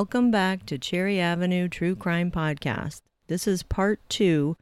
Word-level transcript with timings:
Welcome 0.00 0.30
back 0.30 0.64
to 0.64 0.78
Cherry 0.78 1.20
Avenue 1.20 1.68
True 1.68 1.94
Crime 1.94 2.30
Podcast. 2.30 3.02
This 3.26 3.46
is 3.46 3.62
part 3.62 4.00
two 4.08 4.56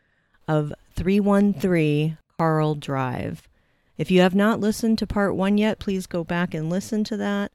of 0.48 0.72
313 0.96 2.18
Carl 2.36 2.74
Drive. 2.74 3.48
If 3.96 4.10
you 4.10 4.20
have 4.20 4.34
not 4.34 4.58
listened 4.58 4.98
to 4.98 5.06
part 5.06 5.36
one 5.36 5.56
yet, 5.56 5.78
please 5.78 6.08
go 6.08 6.24
back 6.24 6.54
and 6.54 6.68
listen 6.68 7.04
to 7.04 7.16
that. 7.18 7.52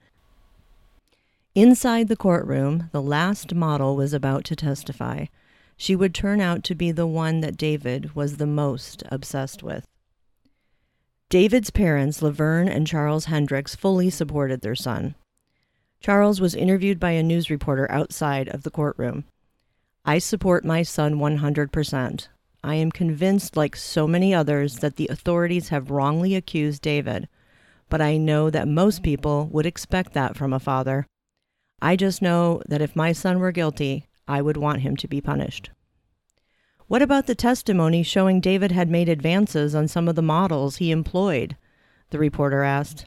Inside 1.56 2.08
the 2.08 2.16
courtroom, 2.16 2.90
the 2.94 3.02
last 3.02 3.54
model 3.54 3.98
was 3.98 4.14
about 4.14 4.46
to 4.46 4.56
testify. 4.56 5.26
She 5.76 5.94
would 5.94 6.16
turn 6.16 6.40
out 6.40 6.64
to 6.64 6.76
be 6.76 6.94
the 6.94 7.06
one 7.06 7.42
that 7.42 7.58
David 7.58 8.16
was 8.16 8.38
the 8.38 8.48
most 8.48 9.04
obsessed 9.12 9.62
with. 9.62 9.86
David's 11.28 11.70
parents, 11.70 12.22
Laverne 12.22 12.70
and 12.70 12.88
Charles 12.88 13.26
Hendricks, 13.26 13.76
fully 13.76 14.10
supported 14.10 14.62
their 14.62 14.74
son. 14.74 15.16
Charles 16.04 16.42
was 16.42 16.54
interviewed 16.54 17.00
by 17.00 17.12
a 17.12 17.24
news 17.24 17.50
reporter 17.50 17.90
outside 17.90 18.50
of 18.50 18.64
the 18.64 18.70
courtroom. 18.70 19.24
I 20.04 20.18
support 20.18 20.66
my 20.66 20.84
son 20.84 21.16
100%. 21.16 22.28
I 22.62 22.76
am 22.76 22.92
convinced, 22.92 23.56
like 23.56 23.78
so 23.78 24.06
many 24.06 24.34
others, 24.34 24.80
that 24.80 24.98
the 24.98 25.08
authorities 25.08 25.70
have 25.70 25.92
wrongly 25.92 26.36
accused 26.36 26.82
David, 26.82 27.30
but 27.90 28.02
I 28.02 28.18
know 28.18 28.50
that 28.50 28.68
most 28.68 29.02
people 29.02 29.48
would 29.54 29.66
expect 29.66 30.12
that 30.14 30.36
from 30.36 30.52
a 30.52 30.60
father. 30.60 31.06
I 31.82 31.96
just 31.96 32.22
know 32.22 32.62
that 32.68 32.82
if 32.82 32.98
my 32.98 33.14
son 33.14 33.40
were 33.40 33.54
guilty, 33.54 34.08
I 34.28 34.42
would 34.42 34.58
want 34.58 34.82
him 34.82 34.98
to 34.98 35.08
be 35.08 35.22
punished. 35.22 35.70
What 36.88 37.02
about 37.02 37.28
the 37.28 37.36
testimony 37.36 38.04
showing 38.04 38.42
David 38.42 38.74
had 38.74 38.90
made 38.90 39.08
advances 39.08 39.74
on 39.74 39.88
some 39.88 40.10
of 40.10 40.16
the 40.16 40.22
models 40.22 40.78
he 40.78 40.92
employed? 40.92 41.56
The 42.10 42.20
reporter 42.20 42.64
asked. 42.64 43.06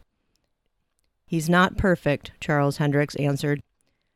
He's 1.29 1.49
not 1.49 1.77
perfect, 1.77 2.31
Charles 2.41 2.77
Hendricks 2.77 3.17
answered. 3.17 3.61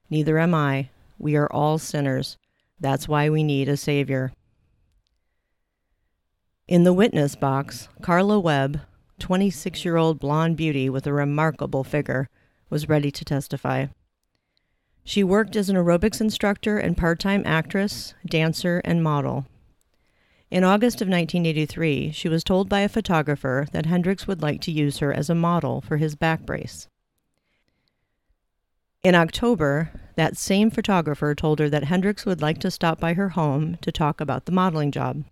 Neither 0.09 0.39
am 0.39 0.55
I. 0.55 0.91
We 1.19 1.35
are 1.37 1.51
all 1.53 1.79
sinners. 1.79 2.39
That's 2.79 3.09
why 3.09 3.29
we 3.29 3.43
need 3.43 3.69
a 3.69 3.77
Savior. 3.77 4.33
In 6.69 6.85
the 6.85 6.93
witness 6.93 7.35
box, 7.35 7.89
Carla 8.01 8.39
Webb, 8.39 8.81
26 9.19 9.85
year 9.85 9.97
old 9.97 10.21
blonde 10.21 10.57
beauty 10.57 10.89
with 10.89 11.05
a 11.05 11.13
remarkable 11.13 11.83
figure, 11.83 12.29
was 12.71 12.89
ready 12.89 13.11
to 13.11 13.25
testify. 13.25 13.87
She 15.03 15.25
worked 15.25 15.57
as 15.57 15.69
an 15.69 15.77
aerobics 15.77 16.21
instructor 16.21 16.79
and 16.79 16.97
part 16.97 17.19
time 17.19 17.43
actress, 17.45 18.15
dancer, 18.25 18.81
and 18.85 19.03
model. 19.03 19.47
In 20.49 20.63
August 20.63 21.03
of 21.03 21.09
1983, 21.09 22.13
she 22.13 22.29
was 22.29 22.45
told 22.45 22.69
by 22.69 22.81
a 22.81 22.89
photographer 22.89 23.67
that 23.73 23.87
Hendricks 23.87 24.29
would 24.29 24.43
like 24.43 24.61
to 24.63 24.73
use 24.73 24.99
her 24.99 25.13
as 25.13 25.29
a 25.29 25.35
model 25.35 25.81
for 25.81 25.97
his 25.97 26.15
back 26.15 26.47
brace. 26.47 26.87
In 29.03 29.15
October, 29.15 29.91
that 30.17 30.37
same 30.37 30.71
photographer 30.71 31.35
told 31.35 31.59
her 31.59 31.71
that 31.71 31.85
Hendricks 31.85 32.27
would 32.27 32.43
like 32.43 32.59
to 32.59 32.71
stop 32.71 33.01
by 33.01 33.15
her 33.15 33.31
home 33.31 33.79
to 33.81 33.91
talk 33.91 34.21
about 34.21 34.45
the 34.45 34.53
modeling 34.53 34.93
job. 34.93 35.25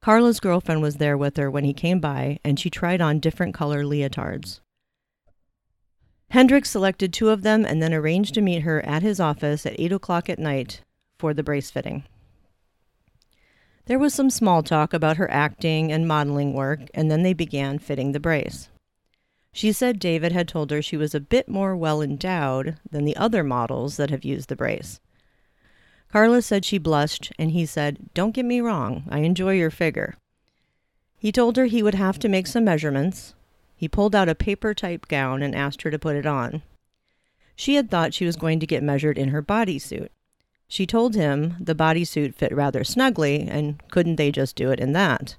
Carla's 0.00 0.40
girlfriend 0.40 0.82
was 0.82 0.96
there 0.96 1.16
with 1.16 1.36
her 1.36 1.48
when 1.48 1.62
he 1.62 1.72
came 1.72 2.00
by, 2.00 2.40
and 2.44 2.58
she 2.58 2.68
tried 2.68 3.00
on 3.00 3.20
different 3.20 3.54
color 3.54 3.84
leotards. 3.84 4.58
Hendricks 6.30 6.70
selected 6.70 7.12
two 7.12 7.30
of 7.30 7.42
them 7.42 7.64
and 7.64 7.80
then 7.80 7.94
arranged 7.94 8.34
to 8.34 8.40
meet 8.40 8.62
her 8.62 8.84
at 8.84 9.02
his 9.02 9.20
office 9.20 9.64
at 9.64 9.78
8 9.78 9.92
o'clock 9.92 10.28
at 10.28 10.38
night 10.40 10.82
for 11.18 11.32
the 11.32 11.44
brace 11.44 11.70
fitting. 11.70 12.04
There 13.86 13.98
was 14.00 14.12
some 14.12 14.30
small 14.30 14.64
talk 14.64 14.92
about 14.92 15.16
her 15.16 15.30
acting 15.30 15.92
and 15.92 16.08
modeling 16.08 16.52
work, 16.52 16.80
and 16.92 17.08
then 17.08 17.22
they 17.22 17.32
began 17.32 17.78
fitting 17.78 18.12
the 18.12 18.20
brace. 18.20 18.68
She 19.58 19.72
said 19.72 19.98
David 19.98 20.30
had 20.30 20.46
told 20.46 20.70
her 20.70 20.80
she 20.80 20.96
was 20.96 21.16
a 21.16 21.20
bit 21.34 21.48
more 21.48 21.74
well 21.74 22.00
endowed 22.00 22.76
than 22.88 23.04
the 23.04 23.16
other 23.16 23.42
models 23.42 23.96
that 23.96 24.08
have 24.08 24.24
used 24.24 24.48
the 24.48 24.54
brace. 24.54 25.00
Carla 26.12 26.42
said 26.42 26.64
she 26.64 26.78
blushed, 26.78 27.32
and 27.40 27.50
he 27.50 27.66
said, 27.66 28.08
Don't 28.14 28.30
get 28.36 28.44
me 28.44 28.60
wrong, 28.60 29.02
I 29.10 29.18
enjoy 29.18 29.54
your 29.54 29.72
figure. 29.72 30.14
He 31.18 31.32
told 31.32 31.56
her 31.56 31.64
he 31.64 31.82
would 31.82 31.96
have 31.96 32.20
to 32.20 32.28
make 32.28 32.46
some 32.46 32.66
measurements. 32.66 33.34
He 33.74 33.88
pulled 33.88 34.14
out 34.14 34.28
a 34.28 34.36
paper 34.36 34.74
type 34.74 35.08
gown 35.08 35.42
and 35.42 35.56
asked 35.56 35.82
her 35.82 35.90
to 35.90 35.98
put 35.98 36.14
it 36.14 36.24
on. 36.24 36.62
She 37.56 37.74
had 37.74 37.90
thought 37.90 38.14
she 38.14 38.26
was 38.26 38.36
going 38.36 38.60
to 38.60 38.66
get 38.66 38.84
measured 38.84 39.18
in 39.18 39.30
her 39.30 39.42
bodysuit. 39.42 40.10
She 40.68 40.86
told 40.86 41.16
him 41.16 41.56
the 41.58 41.74
bodysuit 41.74 42.36
fit 42.36 42.54
rather 42.54 42.84
snugly, 42.84 43.40
and 43.40 43.82
couldn't 43.90 44.16
they 44.16 44.30
just 44.30 44.54
do 44.54 44.70
it 44.70 44.78
in 44.78 44.92
that? 44.92 45.34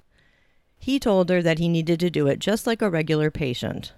He 0.78 1.00
told 1.00 1.30
her 1.30 1.40
that 1.40 1.58
he 1.58 1.70
needed 1.70 1.98
to 2.00 2.10
do 2.10 2.26
it 2.26 2.38
just 2.38 2.66
like 2.66 2.82
a 2.82 2.90
regular 2.90 3.30
patient, 3.30 3.94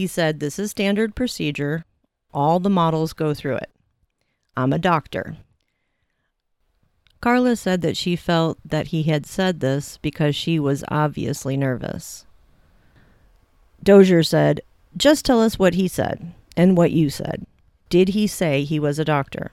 he 0.00 0.06
said, 0.06 0.40
This 0.40 0.58
is 0.58 0.70
standard 0.70 1.14
procedure. 1.14 1.84
All 2.32 2.58
the 2.58 2.70
models 2.70 3.12
go 3.12 3.34
through 3.34 3.56
it. 3.56 3.70
I'm 4.56 4.72
a 4.72 4.78
doctor. 4.78 5.36
Carla 7.20 7.54
said 7.54 7.82
that 7.82 7.98
she 7.98 8.16
felt 8.16 8.56
that 8.64 8.86
he 8.86 9.02
had 9.02 9.26
said 9.26 9.60
this 9.60 9.98
because 9.98 10.34
she 10.34 10.58
was 10.58 10.82
obviously 10.88 11.54
nervous. 11.54 12.24
Dozier 13.82 14.22
said, 14.22 14.62
Just 14.96 15.26
tell 15.26 15.42
us 15.42 15.58
what 15.58 15.74
he 15.74 15.86
said 15.86 16.32
and 16.56 16.78
what 16.78 16.92
you 16.92 17.10
said. 17.10 17.44
Did 17.90 18.08
he 18.08 18.26
say 18.26 18.64
he 18.64 18.80
was 18.80 18.98
a 18.98 19.04
doctor? 19.04 19.52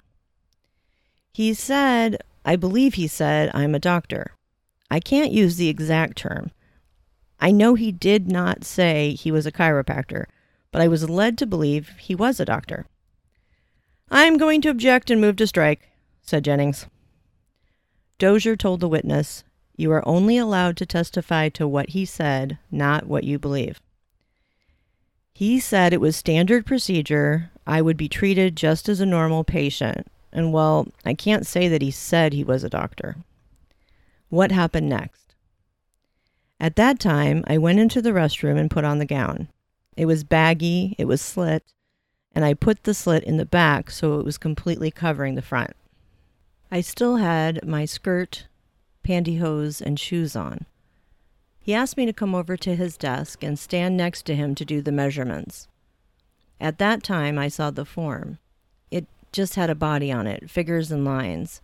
He 1.34 1.54
said, 1.54 2.24
I 2.46 2.56
believe 2.56 2.94
he 2.94 3.08
said, 3.08 3.52
I'm 3.54 3.76
a 3.76 3.80
doctor. 3.80 4.32
I 4.90 5.02
can't 5.02 5.34
use 5.34 5.58
the 5.58 5.68
exact 5.68 6.18
term. 6.18 6.52
I 7.38 7.52
know 7.52 7.76
he 7.76 7.92
did 7.92 8.32
not 8.32 8.64
say 8.64 9.12
he 9.12 9.30
was 9.30 9.46
a 9.46 9.52
chiropractor, 9.52 10.28
but 10.78 10.84
I 10.84 10.88
was 10.88 11.10
led 11.10 11.40
to 11.40 11.48
believe 11.48 11.96
he 11.98 12.14
was 12.14 12.40
a 12.40 12.46
doctor. 12.46 12.86
I'm 14.12 14.38
going 14.38 14.62
to 14.62 14.70
object 14.70 15.10
and 15.10 15.20
move 15.20 15.36
to 15.38 15.48
strike, 15.48 15.90
said 16.22 16.44
Jennings. 16.44 16.86
Dozier 18.20 18.56
told 18.56 18.80
the 18.80 18.88
witness, 18.88 19.44
You 19.76 19.92
are 19.92 20.08
only 20.08 20.38
allowed 20.38 20.78
to 20.78 20.86
testify 20.86 21.50
to 21.50 21.68
what 21.68 21.90
he 21.90 22.06
said, 22.06 22.60
not 22.70 23.08
what 23.08 23.24
you 23.24 23.40
believe. 23.40 23.82
He 25.34 25.60
said 25.60 25.94
it 25.94 26.00
was 26.00 26.16
standard 26.16 26.64
procedure. 26.64 27.50
I 27.66 27.82
would 27.82 27.98
be 27.98 28.08
treated 28.08 28.56
just 28.56 28.88
as 28.88 29.00
a 29.00 29.06
normal 29.08 29.44
patient. 29.44 30.06
And 30.32 30.54
well, 30.54 30.90
I 31.04 31.16
can't 31.16 31.48
say 31.48 31.68
that 31.68 31.82
he 31.82 31.90
said 31.90 32.34
he 32.34 32.44
was 32.44 32.64
a 32.64 32.70
doctor. 32.70 33.16
What 34.30 34.52
happened 34.52 34.90
next? 34.90 35.34
At 36.60 36.76
that 36.76 37.00
time, 37.00 37.44
I 37.48 37.58
went 37.58 37.80
into 37.80 38.00
the 38.00 38.12
restroom 38.12 38.60
and 38.60 38.70
put 38.70 38.86
on 38.86 39.00
the 39.00 39.06
gown. 39.08 39.48
It 39.98 40.06
was 40.06 40.24
baggy, 40.24 40.96
it 41.00 41.06
was 41.06 41.22
slit, 41.22 41.64
and 42.34 42.46
I 42.46 42.54
put 42.54 42.84
the 42.84 42.94
slit 42.94 43.24
in 43.24 43.38
the 43.38 43.48
back 43.48 43.90
so 43.90 44.20
it 44.20 44.26
was 44.26 44.38
completely 44.38 44.92
covering 44.92 45.34
the 45.34 45.42
front. 45.42 45.76
I 46.72 46.82
still 46.82 47.16
had 47.16 47.66
my 47.68 47.86
skirt, 47.86 48.46
pantyhose, 49.04 49.82
and 49.82 50.00
shoes 50.00 50.36
on. 50.36 50.68
He 51.60 51.74
asked 51.74 51.98
me 51.98 52.06
to 52.06 52.14
come 52.14 52.36
over 52.36 52.56
to 52.56 52.76
his 52.76 52.96
desk 52.96 53.44
and 53.44 53.58
stand 53.58 53.98
next 53.98 54.26
to 54.28 54.36
him 54.36 54.54
to 54.56 54.64
do 54.64 54.82
the 54.82 54.92
measurements. 54.92 55.68
At 56.62 56.78
that 56.78 57.02
time, 57.02 57.40
I 57.40 57.48
saw 57.48 57.72
the 57.72 57.84
form. 57.84 58.38
It 58.92 59.08
just 59.32 59.56
had 59.56 59.70
a 59.70 59.76
body 59.76 60.12
on 60.12 60.28
it, 60.28 60.50
figures 60.50 60.92
and 60.92 61.04
lines. 61.04 61.62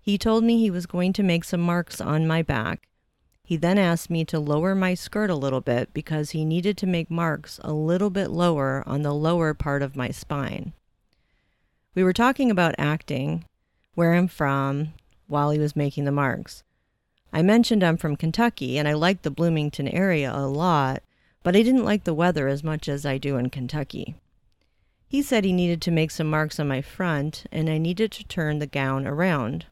He 0.00 0.18
told 0.18 0.44
me 0.44 0.58
he 0.58 0.70
was 0.70 0.84
going 0.84 1.14
to 1.14 1.22
make 1.22 1.44
some 1.44 1.60
marks 1.60 2.00
on 2.00 2.26
my 2.26 2.42
back 2.42 2.86
he 3.44 3.56
then 3.56 3.78
asked 3.78 4.08
me 4.08 4.24
to 4.24 4.38
lower 4.38 4.74
my 4.74 4.94
skirt 4.94 5.30
a 5.30 5.34
little 5.34 5.60
bit 5.60 5.92
because 5.92 6.30
he 6.30 6.44
needed 6.44 6.76
to 6.78 6.86
make 6.86 7.10
marks 7.10 7.58
a 7.62 7.72
little 7.72 8.10
bit 8.10 8.30
lower 8.30 8.82
on 8.86 9.02
the 9.02 9.14
lower 9.14 9.52
part 9.52 9.82
of 9.82 9.96
my 9.96 10.10
spine. 10.10 10.72
We 11.94 12.04
were 12.04 12.12
talking 12.12 12.50
about 12.50 12.74
acting, 12.78 13.44
where 13.94 14.14
I'm 14.14 14.28
from, 14.28 14.94
while 15.26 15.50
he 15.50 15.58
was 15.58 15.76
making 15.76 16.04
the 16.04 16.12
marks. 16.12 16.62
I 17.32 17.42
mentioned 17.42 17.82
I'm 17.82 17.96
from 17.96 18.16
Kentucky 18.16 18.78
and 18.78 18.86
I 18.86 18.92
like 18.92 19.22
the 19.22 19.30
Bloomington 19.30 19.88
area 19.88 20.32
a 20.32 20.46
lot, 20.46 21.02
but 21.42 21.56
I 21.56 21.62
didn't 21.62 21.84
like 21.84 22.04
the 22.04 22.14
weather 22.14 22.46
as 22.46 22.62
much 22.62 22.88
as 22.88 23.04
I 23.04 23.18
do 23.18 23.36
in 23.36 23.50
Kentucky. 23.50 24.14
He 25.08 25.20
said 25.20 25.44
he 25.44 25.52
needed 25.52 25.82
to 25.82 25.90
make 25.90 26.10
some 26.10 26.30
marks 26.30 26.60
on 26.60 26.68
my 26.68 26.80
front 26.80 27.44
and 27.50 27.68
I 27.68 27.78
needed 27.78 28.12
to 28.12 28.24
turn 28.24 28.58
the 28.58 28.66
gown 28.66 29.06
around. 29.06 29.66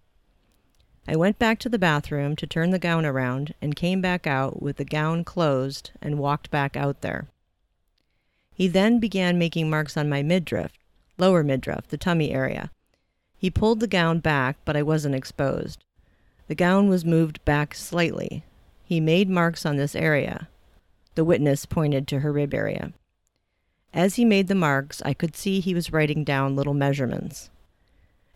I 1.10 1.16
went 1.16 1.40
back 1.40 1.58
to 1.58 1.68
the 1.68 1.76
bathroom 1.76 2.36
to 2.36 2.46
turn 2.46 2.70
the 2.70 2.78
gown 2.78 3.04
around 3.04 3.52
and 3.60 3.74
came 3.74 4.00
back 4.00 4.28
out 4.28 4.62
with 4.62 4.76
the 4.76 4.84
gown 4.84 5.24
closed 5.24 5.90
and 6.00 6.20
walked 6.20 6.52
back 6.52 6.76
out 6.76 7.00
there. 7.00 7.26
He 8.54 8.68
then 8.68 9.00
began 9.00 9.36
making 9.36 9.68
marks 9.68 9.96
on 9.96 10.08
my 10.08 10.22
midriff, 10.22 10.70
lower 11.18 11.42
midriff, 11.42 11.88
the 11.88 11.96
tummy 11.96 12.30
area. 12.30 12.70
He 13.36 13.50
pulled 13.50 13.80
the 13.80 13.88
gown 13.88 14.20
back, 14.20 14.58
but 14.64 14.76
I 14.76 14.84
wasn't 14.84 15.16
exposed. 15.16 15.82
The 16.46 16.54
gown 16.54 16.88
was 16.88 17.04
moved 17.04 17.44
back 17.44 17.74
slightly. 17.74 18.44
He 18.84 19.00
made 19.00 19.28
marks 19.28 19.66
on 19.66 19.78
this 19.78 19.96
area. 19.96 20.46
The 21.16 21.24
witness 21.24 21.66
pointed 21.66 22.06
to 22.06 22.20
her 22.20 22.30
rib 22.30 22.54
area. 22.54 22.92
As 23.92 24.14
he 24.14 24.24
made 24.24 24.46
the 24.46 24.54
marks, 24.54 25.02
I 25.04 25.14
could 25.14 25.34
see 25.34 25.58
he 25.58 25.74
was 25.74 25.92
writing 25.92 26.22
down 26.22 26.54
little 26.54 26.74
measurements 26.74 27.50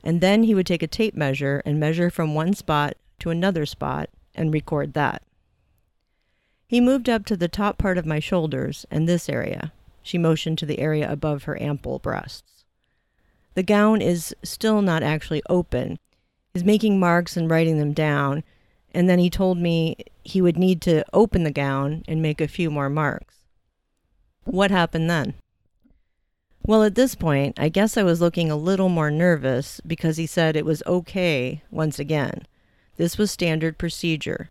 and 0.04 0.20
then 0.20 0.44
he 0.44 0.54
would 0.54 0.66
take 0.66 0.82
a 0.82 0.86
tape 0.86 1.16
measure 1.16 1.62
and 1.64 1.80
measure 1.80 2.10
from 2.10 2.34
one 2.34 2.52
spot 2.52 2.94
to 3.18 3.30
another 3.30 3.64
spot 3.64 4.10
and 4.34 4.52
record 4.52 4.92
that. 4.92 5.22
He 6.66 6.80
moved 6.80 7.08
up 7.08 7.24
to 7.26 7.36
the 7.36 7.48
top 7.48 7.78
part 7.78 7.98
of 7.98 8.06
my 8.06 8.20
shoulders 8.20 8.84
and 8.90 9.08
this 9.08 9.28
area. 9.28 9.72
She 10.02 10.18
motioned 10.18 10.58
to 10.58 10.66
the 10.66 10.78
area 10.78 11.10
above 11.10 11.44
her 11.44 11.60
ample 11.60 11.98
breasts. 11.98 12.64
The 13.54 13.62
gown 13.62 14.02
is 14.02 14.34
still 14.42 14.82
not 14.82 15.02
actually 15.02 15.42
open. 15.48 15.98
He's 16.52 16.64
making 16.64 17.00
marks 17.00 17.36
and 17.36 17.48
writing 17.48 17.78
them 17.78 17.92
down, 17.92 18.44
and 18.92 19.08
then 19.08 19.18
he 19.18 19.30
told 19.30 19.58
me 19.58 19.96
he 20.22 20.42
would 20.42 20.58
need 20.58 20.82
to 20.82 21.04
open 21.12 21.44
the 21.44 21.50
gown 21.50 22.02
and 22.06 22.20
make 22.20 22.40
a 22.40 22.48
few 22.48 22.70
more 22.70 22.90
marks. 22.90 23.36
What 24.44 24.70
happened 24.70 25.08
then? 25.08 25.34
Well, 26.66 26.82
at 26.82 26.94
this 26.94 27.14
point, 27.14 27.60
I 27.60 27.68
guess 27.68 27.98
I 27.98 28.02
was 28.02 28.22
looking 28.22 28.50
a 28.50 28.56
little 28.56 28.88
more 28.88 29.10
nervous 29.10 29.82
because 29.86 30.16
he 30.16 30.26
said 30.26 30.56
it 30.56 30.64
was 30.64 30.82
okay 30.86 31.62
once 31.70 31.98
again. 31.98 32.46
This 32.96 33.18
was 33.18 33.30
standard 33.30 33.76
procedure. 33.76 34.48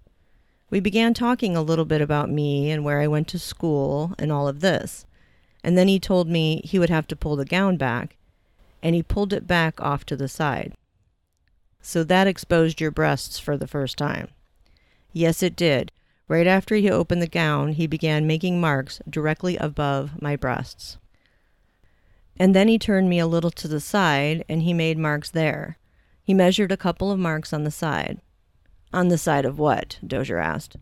We 0.70 0.80
began 0.80 1.16
talking 1.16 1.58
a 1.58 1.64
little 1.64 1.86
bit 1.86 2.02
about 2.02 2.30
me 2.30 2.70
and 2.70 2.84
where 2.84 3.02
I 3.02 3.08
went 3.08 3.28
to 3.30 3.40
school 3.40 4.14
and 4.20 4.32
all 4.32 4.48
of 4.48 4.60
this. 4.60 5.08
And 5.64 5.76
then 5.76 5.88
he 5.88 6.00
told 6.00 6.28
me 6.28 6.62
he 6.64 6.78
would 6.78 6.92
have 6.92 7.08
to 7.08 7.16
pull 7.16 7.36
the 7.36 7.46
gown 7.46 7.78
back, 7.78 8.16
and 8.84 8.94
he 8.94 9.02
pulled 9.02 9.34
it 9.34 9.48
back 9.48 9.82
off 9.82 10.06
to 10.06 10.16
the 10.16 10.28
side. 10.28 10.74
So 11.82 12.04
that 12.04 12.28
exposed 12.28 12.80
your 12.80 12.92
breasts 12.92 13.40
for 13.40 13.58
the 13.58 13.68
first 13.68 13.98
time. 13.98 14.28
Yes, 15.14 15.42
it 15.42 15.56
did. 15.56 15.92
Right 16.28 16.46
after 16.46 16.76
he 16.76 16.92
opened 16.92 17.24
the 17.24 17.28
gown, 17.28 17.70
he 17.70 17.88
began 17.88 18.28
making 18.28 18.62
marks 18.62 19.02
directly 19.10 19.58
above 19.58 20.22
my 20.22 20.36
breasts. 20.36 20.98
And 22.38 22.56
then 22.56 22.68
he 22.68 22.80
turned 22.80 23.10
me 23.10 23.20
a 23.20 23.28
little 23.28 23.52
to 23.52 23.68
the 23.68 23.80
side 23.80 24.44
and 24.50 24.64
he 24.64 24.74
made 24.74 24.98
marks 24.98 25.30
there. 25.30 25.78
He 26.24 26.34
measured 26.34 26.72
a 26.72 26.78
couple 26.78 27.12
of 27.12 27.20
marks 27.20 27.54
on 27.54 27.64
the 27.64 27.72
side. 27.72 28.20
On 28.92 29.08
the 29.08 29.18
side 29.18 29.46
of 29.46 29.60
what? 29.60 30.00
Dozier 30.06 30.40
asked. 30.40 30.78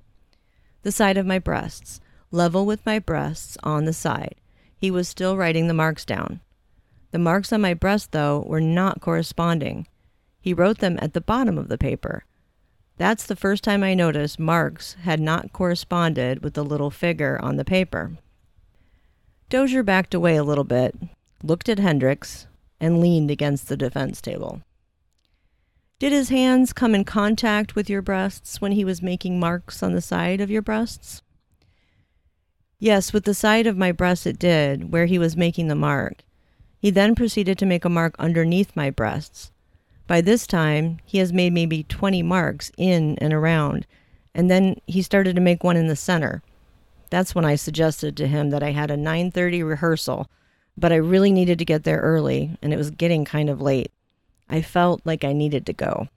The 0.84 0.92
side 0.92 1.18
of 1.18 1.26
my 1.26 1.40
breasts, 1.40 2.00
level 2.32 2.66
with 2.66 2.86
my 2.86 3.00
breasts 3.00 3.58
on 3.64 3.86
the 3.86 3.94
side. 3.94 4.36
He 4.78 4.90
was 4.90 5.08
still 5.08 5.38
writing 5.38 5.68
the 5.68 5.74
marks 5.74 6.06
down. 6.06 6.40
The 7.12 7.20
marks 7.20 7.52
on 7.52 7.62
my 7.62 7.74
breast, 7.74 8.12
though, 8.12 8.44
were 8.48 8.62
not 8.62 9.02
corresponding. 9.02 9.88
He 10.40 10.54
wrote 10.54 10.80
them 10.80 10.98
at 11.02 11.14
the 11.14 11.22
bottom 11.22 11.58
of 11.58 11.68
the 11.68 11.78
paper. 11.78 12.26
That's 12.98 13.26
the 13.26 13.36
first 13.36 13.64
time 13.64 13.84
I 13.84 13.94
noticed 13.94 14.40
marks 14.40 14.94
had 15.02 15.20
not 15.20 15.54
corresponded 15.54 16.44
with 16.44 16.54
the 16.54 16.64
little 16.64 16.90
figure 16.90 17.40
on 17.42 17.58
the 17.58 17.66
paper. 17.66 18.14
Dozier 19.50 19.84
backed 19.84 20.14
away 20.14 20.36
a 20.36 20.44
little 20.44 20.64
bit, 20.64 20.96
looked 21.44 21.70
at 21.70 21.80
Hendricks, 21.80 22.48
and 22.80 23.00
leaned 23.00 23.30
against 23.30 23.68
the 23.68 23.78
defense 23.78 24.22
table. 24.22 24.62
Did 26.00 26.12
his 26.12 26.30
hands 26.30 26.74
come 26.74 26.96
in 26.96 27.06
contact 27.06 27.76
with 27.76 27.90
your 27.90 28.02
breasts 28.02 28.60
when 28.60 28.72
he 28.72 28.84
was 28.84 29.04
making 29.04 29.40
marks 29.40 29.84
on 29.84 29.94
the 29.94 30.02
side 30.02 30.42
of 30.42 30.50
your 30.50 30.64
breasts? 30.64 31.22
Yes, 32.80 33.14
with 33.14 33.26
the 33.26 33.36
side 33.36 33.68
of 33.68 33.78
my 33.78 33.92
breast 33.92 34.26
it 34.26 34.40
did, 34.40 34.92
where 34.92 35.06
he 35.06 35.20
was 35.20 35.38
making 35.38 35.68
the 35.68 35.76
mark. 35.76 36.24
He 36.80 36.90
then 36.90 37.14
proceeded 37.14 37.60
to 37.60 37.68
make 37.68 37.86
a 37.86 37.90
mark 37.90 38.16
underneath 38.18 38.76
my 38.76 38.90
breasts. 38.90 39.52
By 40.08 40.22
this 40.22 40.48
time, 40.48 40.98
he 41.06 41.20
has 41.20 41.32
made 41.32 41.54
maybe 41.54 41.84
20 41.84 42.24
marks 42.24 42.72
in 42.76 43.16
and 43.20 43.32
around, 43.32 43.86
and 44.34 44.50
then 44.50 44.78
he 44.88 45.04
started 45.04 45.36
to 45.36 45.42
make 45.42 45.64
one 45.64 45.78
in 45.78 45.86
the 45.86 45.96
center. 45.96 46.42
That's 47.12 47.36
when 47.36 47.46
I 47.46 47.54
suggested 47.54 48.18
to 48.18 48.28
him 48.28 48.50
that 48.50 48.64
I 48.64 48.72
had 48.72 48.90
a 48.90 48.98
9:30 48.98 49.62
rehearsal 49.62 50.28
but 50.82 50.92
I 50.92 50.96
really 50.96 51.32
needed 51.32 51.60
to 51.60 51.66
get 51.66 51.84
there 51.84 52.00
early, 52.02 52.58
and 52.62 52.74
it 52.74 52.78
was 52.78 52.90
getting 52.90 53.24
kind 53.24 53.50
of 53.50 53.62
late. 53.62 53.92
I 54.50 54.62
felt 54.62 55.02
like 55.06 55.24
I 55.24 55.32
needed 55.32 55.66
to 55.68 55.74
go. 55.74 56.10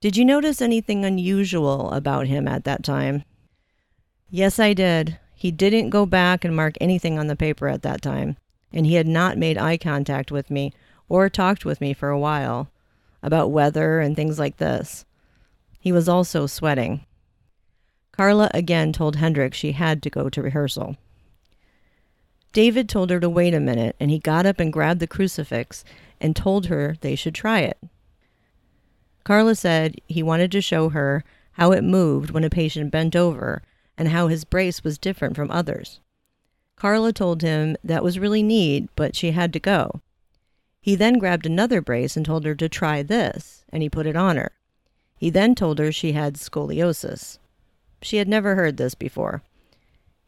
Did 0.00 0.16
you 0.16 0.24
notice 0.24 0.62
anything 0.62 1.04
unusual 1.04 1.90
about 1.90 2.26
him 2.26 2.46
at 2.46 2.64
that 2.64 2.84
time? 2.84 3.24
Yes, 4.28 4.60
I 4.60 4.74
did. 4.74 5.18
He 5.34 5.50
didn't 5.50 5.90
go 5.90 6.04
back 6.04 6.44
and 6.44 6.54
mark 6.54 6.74
anything 6.80 7.18
on 7.18 7.28
the 7.28 7.34
paper 7.34 7.66
at 7.66 7.82
that 7.82 8.02
time, 8.02 8.36
and 8.72 8.84
he 8.84 8.94
had 8.94 9.06
not 9.06 9.38
made 9.38 9.56
eye 9.56 9.78
contact 9.78 10.30
with 10.30 10.50
me 10.50 10.72
or 11.08 11.28
talked 11.28 11.64
with 11.64 11.80
me 11.80 11.94
for 11.94 12.10
a 12.10 12.18
while 12.18 12.70
about 13.22 13.50
weather 13.50 14.00
and 14.00 14.14
things 14.14 14.38
like 14.38 14.58
this. 14.58 15.04
He 15.80 15.92
was 15.92 16.08
also 16.08 16.46
sweating. 16.46 17.06
Carla 18.12 18.50
again 18.52 18.92
told 18.92 19.16
Hendrik 19.16 19.54
she 19.54 19.72
had 19.72 20.02
to 20.02 20.10
go 20.10 20.28
to 20.28 20.42
rehearsal. 20.42 20.96
David 22.52 22.88
told 22.88 23.10
her 23.10 23.20
to 23.20 23.28
wait 23.28 23.54
a 23.54 23.60
minute, 23.60 23.94
and 24.00 24.10
he 24.10 24.18
got 24.18 24.46
up 24.46 24.58
and 24.58 24.72
grabbed 24.72 25.00
the 25.00 25.06
crucifix 25.06 25.84
and 26.20 26.34
told 26.34 26.66
her 26.66 26.96
they 27.00 27.14
should 27.14 27.34
try 27.34 27.60
it. 27.60 27.78
Carla 29.24 29.54
said 29.54 30.00
he 30.06 30.22
wanted 30.22 30.50
to 30.52 30.60
show 30.60 30.88
her 30.88 31.22
how 31.52 31.72
it 31.72 31.84
moved 31.84 32.30
when 32.30 32.44
a 32.44 32.50
patient 32.50 32.90
bent 32.90 33.14
over 33.14 33.62
and 33.96 34.08
how 34.08 34.28
his 34.28 34.44
brace 34.44 34.82
was 34.82 34.98
different 34.98 35.36
from 35.36 35.50
others. 35.50 36.00
Carla 36.76 37.12
told 37.12 37.42
him 37.42 37.76
that 37.84 38.02
was 38.02 38.18
really 38.18 38.42
neat, 38.42 38.88
but 38.96 39.14
she 39.14 39.32
had 39.32 39.52
to 39.52 39.60
go. 39.60 40.00
He 40.80 40.94
then 40.94 41.18
grabbed 41.18 41.44
another 41.44 41.82
brace 41.82 42.16
and 42.16 42.24
told 42.24 42.46
her 42.46 42.54
to 42.54 42.68
try 42.68 43.02
this, 43.02 43.64
and 43.68 43.82
he 43.82 43.90
put 43.90 44.06
it 44.06 44.16
on 44.16 44.36
her. 44.36 44.52
He 45.18 45.28
then 45.28 45.54
told 45.54 45.78
her 45.78 45.92
she 45.92 46.12
had 46.12 46.34
scoliosis. 46.34 47.38
She 48.00 48.16
had 48.16 48.28
never 48.28 48.54
heard 48.54 48.78
this 48.78 48.94
before. 48.94 49.42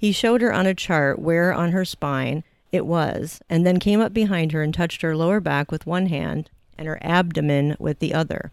He 0.03 0.11
showed 0.11 0.41
her 0.41 0.53
on 0.53 0.67
a 0.67 0.75
chart 0.75 1.21
where 1.21 1.53
on 1.53 1.71
her 1.71 1.85
spine 1.85 2.43
it 2.73 2.85
was, 2.85 3.41
and 3.49 3.65
then 3.65 3.79
came 3.79 4.01
up 4.01 4.13
behind 4.13 4.51
her 4.51 4.61
and 4.61 4.75
touched 4.75 5.03
her 5.03 5.17
lower 5.17 5.39
back 5.39 5.71
with 5.71 5.87
one 5.87 6.07
hand 6.07 6.51
and 6.77 6.89
her 6.89 6.99
abdomen 7.03 7.77
with 7.79 8.01
the 8.01 8.13
other. 8.13 8.51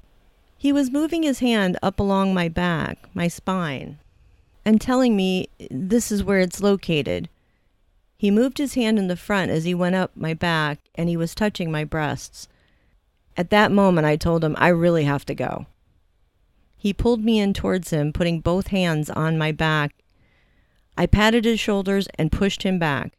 He 0.59 0.71
was 0.71 0.91
moving 0.91 1.23
his 1.23 1.39
hand 1.39 1.75
up 1.81 1.99
along 1.99 2.35
my 2.35 2.49
back, 2.49 2.99
my 3.15 3.27
spine, 3.27 3.97
and 4.63 4.79
telling 4.79 5.15
me 5.15 5.49
this 5.71 6.11
is 6.11 6.23
where 6.23 6.37
it's 6.37 6.61
located. 6.61 7.29
He 8.15 8.29
moved 8.29 8.59
his 8.59 8.75
hand 8.75 8.99
in 8.99 9.07
the 9.07 9.15
front 9.15 9.49
as 9.49 9.63
he 9.63 9.73
went 9.73 9.95
up 9.95 10.11
my 10.13 10.35
back, 10.35 10.77
and 10.93 11.09
he 11.09 11.17
was 11.17 11.33
touching 11.33 11.71
my 11.71 11.83
breasts. 11.83 12.47
At 13.35 13.49
that 13.49 13.71
moment, 13.71 14.05
I 14.05 14.17
told 14.17 14.43
him 14.43 14.53
I 14.59 14.67
really 14.67 15.05
have 15.05 15.25
to 15.25 15.33
go. 15.33 15.65
He 16.77 16.93
pulled 16.93 17.23
me 17.25 17.39
in 17.39 17.55
towards 17.55 17.89
him, 17.89 18.13
putting 18.13 18.39
both 18.39 18.67
hands 18.67 19.09
on 19.09 19.35
my 19.35 19.51
back 19.51 19.95
I 20.99 21.05
patted 21.05 21.45
his 21.45 21.61
shoulders 21.61 22.09
and 22.15 22.29
pushed 22.29 22.63
him 22.63 22.77
back. 22.77 23.13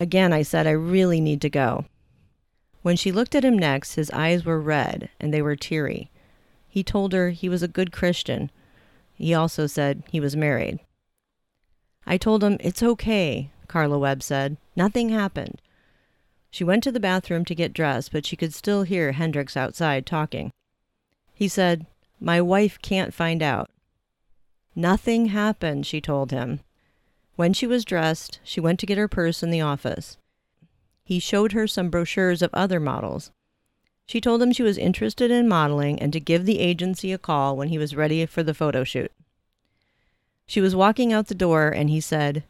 Again, 0.00 0.32
I 0.32 0.40
said, 0.40 0.66
I 0.66 0.70
really 0.70 1.20
need 1.20 1.42
to 1.42 1.50
go. 1.50 1.84
When 2.80 2.96
she 2.96 3.12
looked 3.12 3.34
at 3.34 3.44
him 3.44 3.58
next, 3.58 3.96
his 3.96 4.10
eyes 4.10 4.46
were 4.46 4.58
red 4.58 5.10
and 5.20 5.34
they 5.34 5.42
were 5.42 5.54
teary. 5.54 6.10
He 6.66 6.82
told 6.82 7.12
her 7.12 7.28
he 7.28 7.46
was 7.50 7.62
a 7.62 7.68
good 7.68 7.92
Christian. 7.92 8.50
He 9.12 9.34
also 9.34 9.66
said 9.66 10.02
he 10.10 10.18
was 10.18 10.34
married. 10.34 10.80
I 12.06 12.16
told 12.16 12.42
him, 12.42 12.56
It's 12.58 12.82
okay, 12.82 13.50
Carla 13.68 13.98
Webb 13.98 14.22
said. 14.22 14.56
Nothing 14.74 15.10
happened. 15.10 15.60
She 16.50 16.64
went 16.64 16.82
to 16.84 16.90
the 16.90 16.98
bathroom 16.98 17.44
to 17.44 17.54
get 17.54 17.74
dressed, 17.74 18.12
but 18.12 18.24
she 18.24 18.34
could 18.34 18.54
still 18.54 18.84
hear 18.84 19.12
Hendricks 19.12 19.58
outside 19.58 20.06
talking. 20.06 20.50
He 21.34 21.48
said, 21.48 21.84
My 22.18 22.40
wife 22.40 22.78
can't 22.80 23.12
find 23.12 23.42
out. 23.42 23.68
Nothing 24.74 25.26
happened, 25.26 25.86
she 25.86 26.00
told 26.00 26.30
him. 26.30 26.60
When 27.36 27.52
she 27.52 27.66
was 27.66 27.84
dressed, 27.84 28.40
she 28.42 28.60
went 28.60 28.80
to 28.80 28.86
get 28.86 28.98
her 28.98 29.08
purse 29.08 29.42
in 29.42 29.50
the 29.50 29.60
office. 29.60 30.16
He 31.04 31.18
showed 31.18 31.52
her 31.52 31.66
some 31.66 31.90
brochures 31.90 32.42
of 32.42 32.50
other 32.52 32.80
models. 32.80 33.30
She 34.06 34.20
told 34.20 34.42
him 34.42 34.52
she 34.52 34.62
was 34.62 34.78
interested 34.78 35.30
in 35.30 35.48
modeling 35.48 35.98
and 35.98 36.12
to 36.12 36.20
give 36.20 36.44
the 36.44 36.58
agency 36.58 37.12
a 37.12 37.18
call 37.18 37.56
when 37.56 37.68
he 37.68 37.78
was 37.78 37.96
ready 37.96 38.24
for 38.26 38.42
the 38.42 38.54
photo 38.54 38.84
shoot. 38.84 39.12
She 40.46 40.60
was 40.60 40.76
walking 40.76 41.12
out 41.12 41.28
the 41.28 41.34
door 41.34 41.68
and 41.68 41.88
he 41.88 42.00
said, 42.00 42.44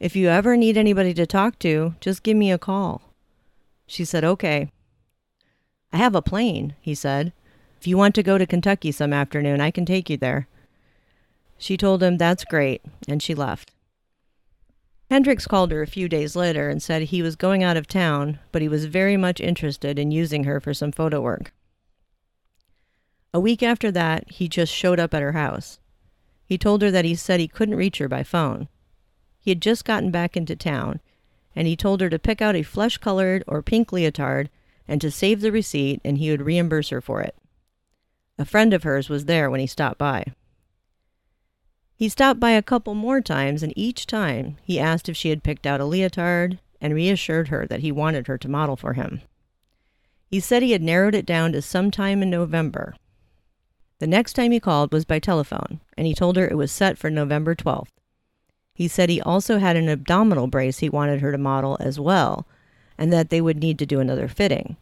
If 0.00 0.16
you 0.16 0.28
ever 0.28 0.56
need 0.56 0.76
anybody 0.76 1.14
to 1.14 1.26
talk 1.26 1.58
to, 1.60 1.94
just 2.00 2.22
give 2.22 2.36
me 2.36 2.50
a 2.50 2.58
call. 2.58 3.02
She 3.86 4.04
said, 4.04 4.24
Okay. 4.24 4.70
I 5.92 5.96
have 5.96 6.14
a 6.14 6.22
plane, 6.22 6.74
he 6.80 6.94
said. 6.94 7.32
If 7.80 7.86
you 7.86 7.96
want 7.96 8.14
to 8.16 8.22
go 8.22 8.36
to 8.36 8.46
Kentucky 8.46 8.92
some 8.92 9.12
afternoon, 9.12 9.60
I 9.60 9.70
can 9.70 9.86
take 9.86 10.10
you 10.10 10.16
there. 10.16 10.46
She 11.58 11.76
told 11.76 12.02
him 12.02 12.16
that's 12.16 12.44
great, 12.44 12.82
and 13.08 13.22
she 13.22 13.34
left. 13.34 13.72
Hendricks 15.10 15.46
called 15.46 15.72
her 15.72 15.82
a 15.82 15.86
few 15.86 16.08
days 16.08 16.36
later 16.36 16.68
and 16.68 16.82
said 16.82 17.02
he 17.02 17.22
was 17.22 17.34
going 17.34 17.64
out 17.64 17.76
of 17.76 17.86
town, 17.86 18.38
but 18.52 18.62
he 18.62 18.68
was 18.68 18.84
very 18.84 19.16
much 19.16 19.40
interested 19.40 19.98
in 19.98 20.10
using 20.10 20.44
her 20.44 20.60
for 20.60 20.72
some 20.74 20.92
photo 20.92 21.20
work. 21.20 21.52
A 23.34 23.40
week 23.40 23.62
after 23.62 23.90
that, 23.90 24.30
he 24.30 24.48
just 24.48 24.72
showed 24.72 25.00
up 25.00 25.14
at 25.14 25.22
her 25.22 25.32
house. 25.32 25.78
He 26.44 26.56
told 26.56 26.82
her 26.82 26.90
that 26.90 27.04
he 27.04 27.14
said 27.14 27.40
he 27.40 27.48
couldn't 27.48 27.76
reach 27.76 27.98
her 27.98 28.08
by 28.08 28.22
phone. 28.22 28.68
He 29.40 29.50
had 29.50 29.62
just 29.62 29.84
gotten 29.84 30.10
back 30.10 30.36
into 30.36 30.56
town, 30.56 31.00
and 31.56 31.66
he 31.66 31.76
told 31.76 32.00
her 32.00 32.10
to 32.10 32.18
pick 32.18 32.40
out 32.40 32.56
a 32.56 32.62
flesh 32.62 32.98
colored 32.98 33.44
or 33.46 33.62
pink 33.62 33.92
leotard 33.92 34.50
and 34.86 35.00
to 35.00 35.10
save 35.10 35.40
the 35.40 35.52
receipt, 35.52 36.00
and 36.04 36.18
he 36.18 36.30
would 36.30 36.42
reimburse 36.42 36.90
her 36.90 37.00
for 37.00 37.20
it. 37.20 37.34
A 38.38 38.44
friend 38.44 38.72
of 38.72 38.82
hers 38.82 39.08
was 39.08 39.24
there 39.24 39.50
when 39.50 39.60
he 39.60 39.66
stopped 39.66 39.98
by. 39.98 40.24
He 41.98 42.08
stopped 42.08 42.38
by 42.38 42.52
a 42.52 42.62
couple 42.62 42.94
more 42.94 43.20
times, 43.20 43.60
and 43.64 43.72
each 43.74 44.06
time 44.06 44.56
he 44.62 44.78
asked 44.78 45.08
if 45.08 45.16
she 45.16 45.30
had 45.30 45.42
picked 45.42 45.66
out 45.66 45.80
a 45.80 45.84
leotard 45.84 46.60
and 46.80 46.94
reassured 46.94 47.48
her 47.48 47.66
that 47.66 47.80
he 47.80 47.90
wanted 47.90 48.28
her 48.28 48.38
to 48.38 48.48
model 48.48 48.76
for 48.76 48.92
him. 48.92 49.20
He 50.30 50.38
said 50.38 50.62
he 50.62 50.70
had 50.70 50.80
narrowed 50.80 51.16
it 51.16 51.26
down 51.26 51.50
to 51.52 51.60
sometime 51.60 52.22
in 52.22 52.30
November. 52.30 52.94
The 53.98 54.06
next 54.06 54.34
time 54.34 54.52
he 54.52 54.60
called 54.60 54.92
was 54.92 55.04
by 55.04 55.18
telephone, 55.18 55.80
and 55.96 56.06
he 56.06 56.14
told 56.14 56.36
her 56.36 56.46
it 56.46 56.56
was 56.56 56.70
set 56.70 56.98
for 56.98 57.10
November 57.10 57.56
12th. 57.56 57.88
He 58.72 58.86
said 58.86 59.10
he 59.10 59.20
also 59.20 59.58
had 59.58 59.74
an 59.74 59.88
abdominal 59.88 60.46
brace 60.46 60.78
he 60.78 60.88
wanted 60.88 61.20
her 61.20 61.32
to 61.32 61.38
model 61.38 61.76
as 61.80 61.98
well, 61.98 62.46
and 62.96 63.12
that 63.12 63.30
they 63.30 63.40
would 63.40 63.58
need 63.58 63.76
to 63.80 63.86
do 63.86 63.98
another 63.98 64.28
fitting. 64.28 64.76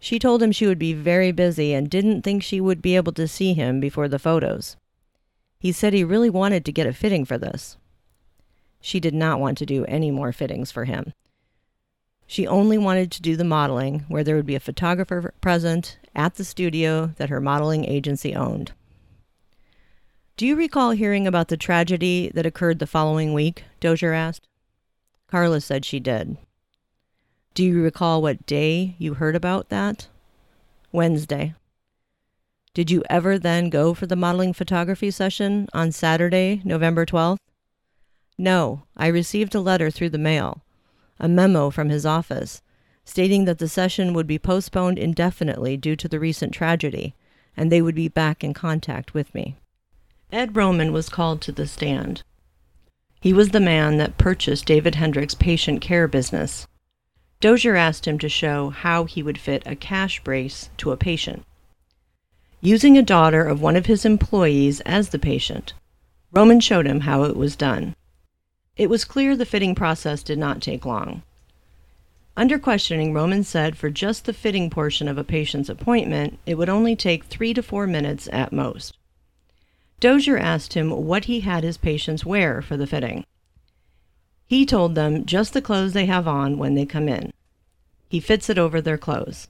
She 0.00 0.18
told 0.18 0.42
him 0.42 0.50
she 0.50 0.66
would 0.66 0.80
be 0.80 0.94
very 0.94 1.30
busy 1.30 1.72
and 1.72 1.88
didn't 1.88 2.22
think 2.22 2.42
she 2.42 2.60
would 2.60 2.82
be 2.82 2.96
able 2.96 3.12
to 3.12 3.28
see 3.28 3.54
him 3.54 3.78
before 3.78 4.08
the 4.08 4.18
photos. 4.18 4.76
He 5.64 5.72
said 5.72 5.94
he 5.94 6.04
really 6.04 6.28
wanted 6.28 6.66
to 6.66 6.72
get 6.72 6.86
a 6.86 6.92
fitting 6.92 7.24
for 7.24 7.38
this. 7.38 7.78
She 8.82 9.00
did 9.00 9.14
not 9.14 9.40
want 9.40 9.56
to 9.56 9.64
do 9.64 9.86
any 9.86 10.10
more 10.10 10.30
fittings 10.30 10.70
for 10.70 10.84
him. 10.84 11.14
She 12.26 12.46
only 12.46 12.76
wanted 12.76 13.10
to 13.12 13.22
do 13.22 13.34
the 13.34 13.44
modeling 13.44 14.04
where 14.08 14.22
there 14.22 14.36
would 14.36 14.44
be 14.44 14.56
a 14.56 14.60
photographer 14.60 15.32
present 15.40 15.96
at 16.14 16.34
the 16.34 16.44
studio 16.44 17.14
that 17.16 17.30
her 17.30 17.40
modeling 17.40 17.86
agency 17.86 18.34
owned. 18.34 18.72
Do 20.36 20.46
you 20.46 20.54
recall 20.54 20.90
hearing 20.90 21.26
about 21.26 21.48
the 21.48 21.56
tragedy 21.56 22.30
that 22.34 22.44
occurred 22.44 22.78
the 22.78 22.86
following 22.86 23.32
week? 23.32 23.64
Dozier 23.80 24.12
asked. 24.12 24.46
Carla 25.28 25.62
said 25.62 25.86
she 25.86 25.98
did. 25.98 26.36
Do 27.54 27.64
you 27.64 27.82
recall 27.82 28.20
what 28.20 28.44
day 28.44 28.96
you 28.98 29.14
heard 29.14 29.34
about 29.34 29.70
that? 29.70 30.08
Wednesday. 30.92 31.54
Did 32.74 32.90
you 32.90 33.04
ever 33.08 33.38
then 33.38 33.70
go 33.70 33.94
for 33.94 34.06
the 34.06 34.16
modeling 34.16 34.52
photography 34.52 35.12
session 35.12 35.68
on 35.72 35.92
Saturday, 35.92 36.60
November 36.64 37.06
12th? 37.06 37.38
No, 38.36 38.82
I 38.96 39.06
received 39.06 39.54
a 39.54 39.60
letter 39.60 39.92
through 39.92 40.10
the 40.10 40.18
mail, 40.18 40.64
a 41.20 41.28
memo 41.28 41.70
from 41.70 41.88
his 41.88 42.04
office, 42.04 42.62
stating 43.04 43.44
that 43.44 43.58
the 43.58 43.68
session 43.68 44.12
would 44.12 44.26
be 44.26 44.40
postponed 44.40 44.98
indefinitely 44.98 45.76
due 45.76 45.94
to 45.94 46.08
the 46.08 46.18
recent 46.18 46.52
tragedy, 46.52 47.14
and 47.56 47.70
they 47.70 47.80
would 47.80 47.94
be 47.94 48.08
back 48.08 48.42
in 48.42 48.52
contact 48.52 49.14
with 49.14 49.32
me. 49.36 49.54
Ed 50.32 50.56
Roman 50.56 50.92
was 50.92 51.08
called 51.08 51.40
to 51.42 51.52
the 51.52 51.68
stand. 51.68 52.24
He 53.20 53.32
was 53.32 53.50
the 53.50 53.60
man 53.60 53.98
that 53.98 54.18
purchased 54.18 54.66
David 54.66 54.96
Hendricks' 54.96 55.36
patient 55.36 55.80
care 55.80 56.08
business. 56.08 56.66
Dozier 57.38 57.76
asked 57.76 58.08
him 58.08 58.18
to 58.18 58.28
show 58.28 58.70
how 58.70 59.04
he 59.04 59.22
would 59.22 59.38
fit 59.38 59.62
a 59.64 59.76
cash 59.76 60.24
brace 60.24 60.70
to 60.78 60.90
a 60.90 60.96
patient. 60.96 61.44
Using 62.64 62.96
a 62.96 63.02
daughter 63.02 63.44
of 63.44 63.60
one 63.60 63.76
of 63.76 63.84
his 63.84 64.06
employees 64.06 64.80
as 64.86 65.10
the 65.10 65.18
patient, 65.18 65.74
Roman 66.32 66.60
showed 66.60 66.86
him 66.86 67.00
how 67.00 67.24
it 67.24 67.36
was 67.36 67.56
done. 67.56 67.94
It 68.78 68.88
was 68.88 69.04
clear 69.04 69.36
the 69.36 69.44
fitting 69.44 69.74
process 69.74 70.22
did 70.22 70.38
not 70.38 70.62
take 70.62 70.86
long. 70.86 71.20
Under 72.38 72.58
questioning, 72.58 73.12
Roman 73.12 73.44
said 73.44 73.76
for 73.76 73.90
just 73.90 74.24
the 74.24 74.32
fitting 74.32 74.70
portion 74.70 75.08
of 75.08 75.18
a 75.18 75.24
patient's 75.24 75.68
appointment, 75.68 76.38
it 76.46 76.54
would 76.54 76.70
only 76.70 76.96
take 76.96 77.24
three 77.24 77.52
to 77.52 77.62
four 77.62 77.86
minutes 77.86 78.30
at 78.32 78.50
most. 78.50 78.96
Dozier 80.00 80.38
asked 80.38 80.72
him 80.72 80.88
what 80.88 81.26
he 81.26 81.40
had 81.40 81.64
his 81.64 81.76
patients 81.76 82.24
wear 82.24 82.62
for 82.62 82.78
the 82.78 82.86
fitting. 82.86 83.26
He 84.46 84.64
told 84.64 84.94
them 84.94 85.26
just 85.26 85.52
the 85.52 85.60
clothes 85.60 85.92
they 85.92 86.06
have 86.06 86.26
on 86.26 86.56
when 86.56 86.76
they 86.76 86.86
come 86.86 87.10
in. 87.10 87.30
He 88.08 88.20
fits 88.20 88.48
it 88.48 88.56
over 88.56 88.80
their 88.80 88.96
clothes. 88.96 89.48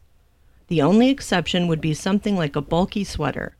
The 0.68 0.82
only 0.82 1.10
exception 1.10 1.68
would 1.68 1.80
be 1.80 1.94
something 1.94 2.36
like 2.36 2.56
a 2.56 2.62
bulky 2.62 3.04
sweater. 3.04 3.56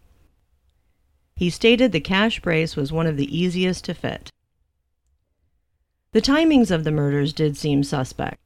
He 1.37 1.51
stated 1.51 1.93
the 1.93 2.01
cash 2.01 2.41
brace 2.41 2.77
was 2.77 2.93
one 2.93 3.07
of 3.07 3.17
the 3.17 3.37
easiest 3.37 3.85
to 3.85 3.95
fit. 3.95 4.31
The 6.13 6.23
timings 6.23 6.71
of 6.71 6.85
the 6.85 6.93
murders 6.93 7.33
did 7.33 7.57
seem 7.57 7.83
suspect. 7.83 8.39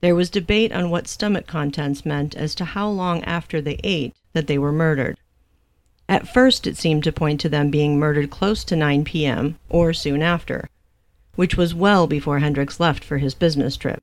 There 0.00 0.14
was 0.14 0.30
debate 0.30 0.72
on 0.72 0.90
what 0.90 1.08
stomach 1.08 1.46
contents 1.46 2.04
meant 2.04 2.34
as 2.34 2.54
to 2.56 2.64
how 2.64 2.88
long 2.88 3.24
after 3.24 3.60
they 3.60 3.80
ate 3.82 4.14
that 4.32 4.46
they 4.46 4.58
were 4.58 4.72
murdered. 4.72 5.18
At 6.08 6.28
first, 6.28 6.66
it 6.66 6.76
seemed 6.76 7.04
to 7.04 7.12
point 7.12 7.40
to 7.40 7.48
them 7.48 7.70
being 7.70 7.98
murdered 7.98 8.30
close 8.30 8.64
to 8.64 8.76
9 8.76 9.04
p.m. 9.04 9.58
or 9.68 9.92
soon 9.92 10.22
after, 10.22 10.68
which 11.36 11.56
was 11.56 11.74
well 11.74 12.06
before 12.06 12.40
Hendricks 12.40 12.80
left 12.80 13.04
for 13.04 13.18
his 13.18 13.34
business 13.34 13.76
trip. 13.76 14.02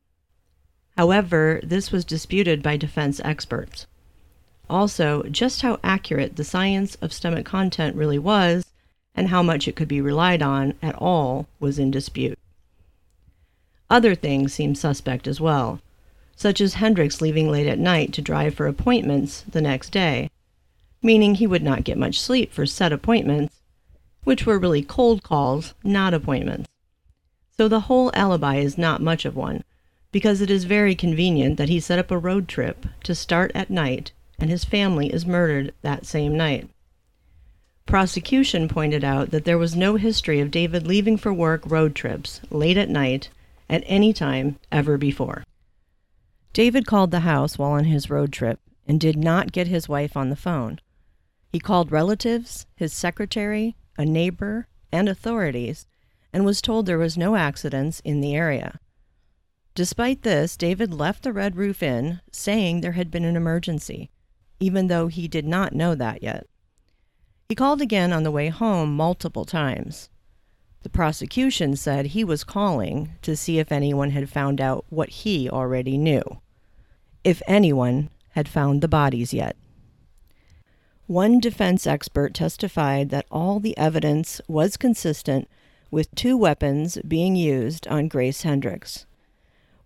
However, 0.97 1.59
this 1.63 1.91
was 1.91 2.03
disputed 2.03 2.63
by 2.63 2.75
defense 2.75 3.21
experts. 3.23 3.85
Also, 4.69 5.23
just 5.23 5.61
how 5.61 5.79
accurate 5.83 6.35
the 6.35 6.43
science 6.43 6.95
of 6.95 7.13
stomach 7.13 7.45
content 7.45 7.95
really 7.95 8.17
was 8.17 8.65
and 9.13 9.29
how 9.29 9.43
much 9.43 9.67
it 9.67 9.75
could 9.75 9.87
be 9.87 10.01
relied 10.01 10.41
on 10.41 10.73
at 10.81 10.95
all 10.95 11.47
was 11.59 11.77
in 11.77 11.91
dispute. 11.91 12.37
Other 13.89 14.15
things 14.15 14.53
seemed 14.53 14.77
suspect 14.77 15.27
as 15.27 15.39
well, 15.39 15.79
such 16.35 16.59
as 16.59 16.75
Hendricks 16.75 17.21
leaving 17.21 17.49
late 17.49 17.67
at 17.67 17.79
night 17.79 18.11
to 18.13 18.21
drive 18.21 18.55
for 18.55 18.67
appointments 18.67 19.45
the 19.47 19.61
next 19.61 19.91
day, 19.91 20.29
meaning 21.01 21.35
he 21.35 21.47
would 21.47 21.63
not 21.63 21.83
get 21.83 21.97
much 21.97 22.19
sleep 22.19 22.51
for 22.51 22.65
set 22.65 22.91
appointments, 22.91 23.61
which 24.23 24.45
were 24.45 24.59
really 24.59 24.81
cold 24.81 25.23
calls, 25.23 25.73
not 25.83 26.13
appointments. 26.13 26.67
So 27.55 27.67
the 27.67 27.81
whole 27.81 28.11
alibi 28.13 28.57
is 28.57 28.77
not 28.77 29.01
much 29.01 29.23
of 29.23 29.35
one, 29.35 29.63
because 30.17 30.41
it 30.41 30.49
is 30.49 30.63
very 30.63 30.95
convenient 30.95 31.57
that 31.57 31.69
he 31.69 31.79
set 31.79 31.99
up 31.99 32.09
a 32.09 32.17
road 32.17 32.47
trip 32.47 32.87
to 33.03 33.13
start 33.13 33.51
at 33.53 33.69
night 33.69 34.11
and 34.39 34.49
his 34.49 34.65
family 34.65 35.13
is 35.13 35.27
murdered 35.27 35.71
that 35.83 36.07
same 36.07 36.35
night. 36.35 36.67
Prosecution 37.85 38.67
pointed 38.67 39.03
out 39.03 39.29
that 39.29 39.45
there 39.45 39.59
was 39.59 39.75
no 39.75 39.95
history 39.95 40.39
of 40.39 40.49
David 40.49 40.87
leaving 40.87 41.17
for 41.17 41.31
work 41.31 41.61
road 41.67 41.93
trips 41.93 42.41
late 42.49 42.77
at 42.77 42.89
night 42.89 43.29
at 43.69 43.83
any 43.85 44.11
time 44.11 44.57
ever 44.71 44.97
before. 44.97 45.43
David 46.51 46.87
called 46.87 47.11
the 47.11 47.19
house 47.19 47.59
while 47.59 47.73
on 47.73 47.83
his 47.83 48.09
road 48.09 48.33
trip 48.33 48.59
and 48.87 48.99
did 48.99 49.17
not 49.17 49.51
get 49.51 49.67
his 49.67 49.87
wife 49.87 50.17
on 50.17 50.31
the 50.31 50.35
phone. 50.35 50.79
He 51.51 51.59
called 51.59 51.91
relatives, 51.91 52.65
his 52.75 52.91
secretary, 52.91 53.75
a 53.99 54.03
neighbor, 54.03 54.65
and 54.91 55.07
authorities 55.07 55.85
and 56.33 56.43
was 56.43 56.59
told 56.59 56.87
there 56.87 56.97
was 56.97 57.19
no 57.19 57.35
accidents 57.35 57.99
in 57.99 58.19
the 58.19 58.35
area. 58.35 58.79
Despite 59.77 60.23
this, 60.23 60.57
David 60.57 60.91
left 60.91 61.21
the 61.21 61.31
Red 61.31 61.55
Roof 61.55 61.83
Inn 61.83 62.21
saying 62.31 62.81
there 62.81 62.93
had 62.93 63.11
been 63.11 63.23
an 63.23 63.35
emergency, 63.35 64.09
even 64.59 64.87
though 64.87 65.05
he 65.05 65.27
did 65.27 65.45
not 65.45 65.75
know 65.75 65.93
that 65.93 66.23
yet. 66.23 66.47
He 67.47 67.53
called 67.53 67.79
again 67.79 68.11
on 68.11 68.23
the 68.23 68.31
way 68.31 68.49
home 68.49 68.95
multiple 68.95 69.45
times. 69.45 70.09
The 70.81 70.89
prosecution 70.89 71.75
said 71.75 72.07
he 72.07 72.23
was 72.23 72.43
calling 72.43 73.11
to 73.21 73.37
see 73.37 73.59
if 73.59 73.71
anyone 73.71 74.09
had 74.09 74.31
found 74.31 74.59
out 74.59 74.83
what 74.89 75.09
he 75.09 75.47
already 75.47 75.95
knew. 75.95 76.23
If 77.23 77.43
anyone 77.45 78.09
had 78.31 78.49
found 78.49 78.81
the 78.81 78.87
bodies 78.87 79.31
yet. 79.31 79.55
One 81.05 81.39
defense 81.39 81.85
expert 81.85 82.33
testified 82.33 83.11
that 83.11 83.27
all 83.29 83.59
the 83.59 83.77
evidence 83.77 84.41
was 84.47 84.75
consistent 84.75 85.47
with 85.91 86.15
two 86.15 86.35
weapons 86.35 86.97
being 87.07 87.35
used 87.35 87.87
on 87.89 88.07
Grace 88.07 88.41
Hendricks. 88.41 89.05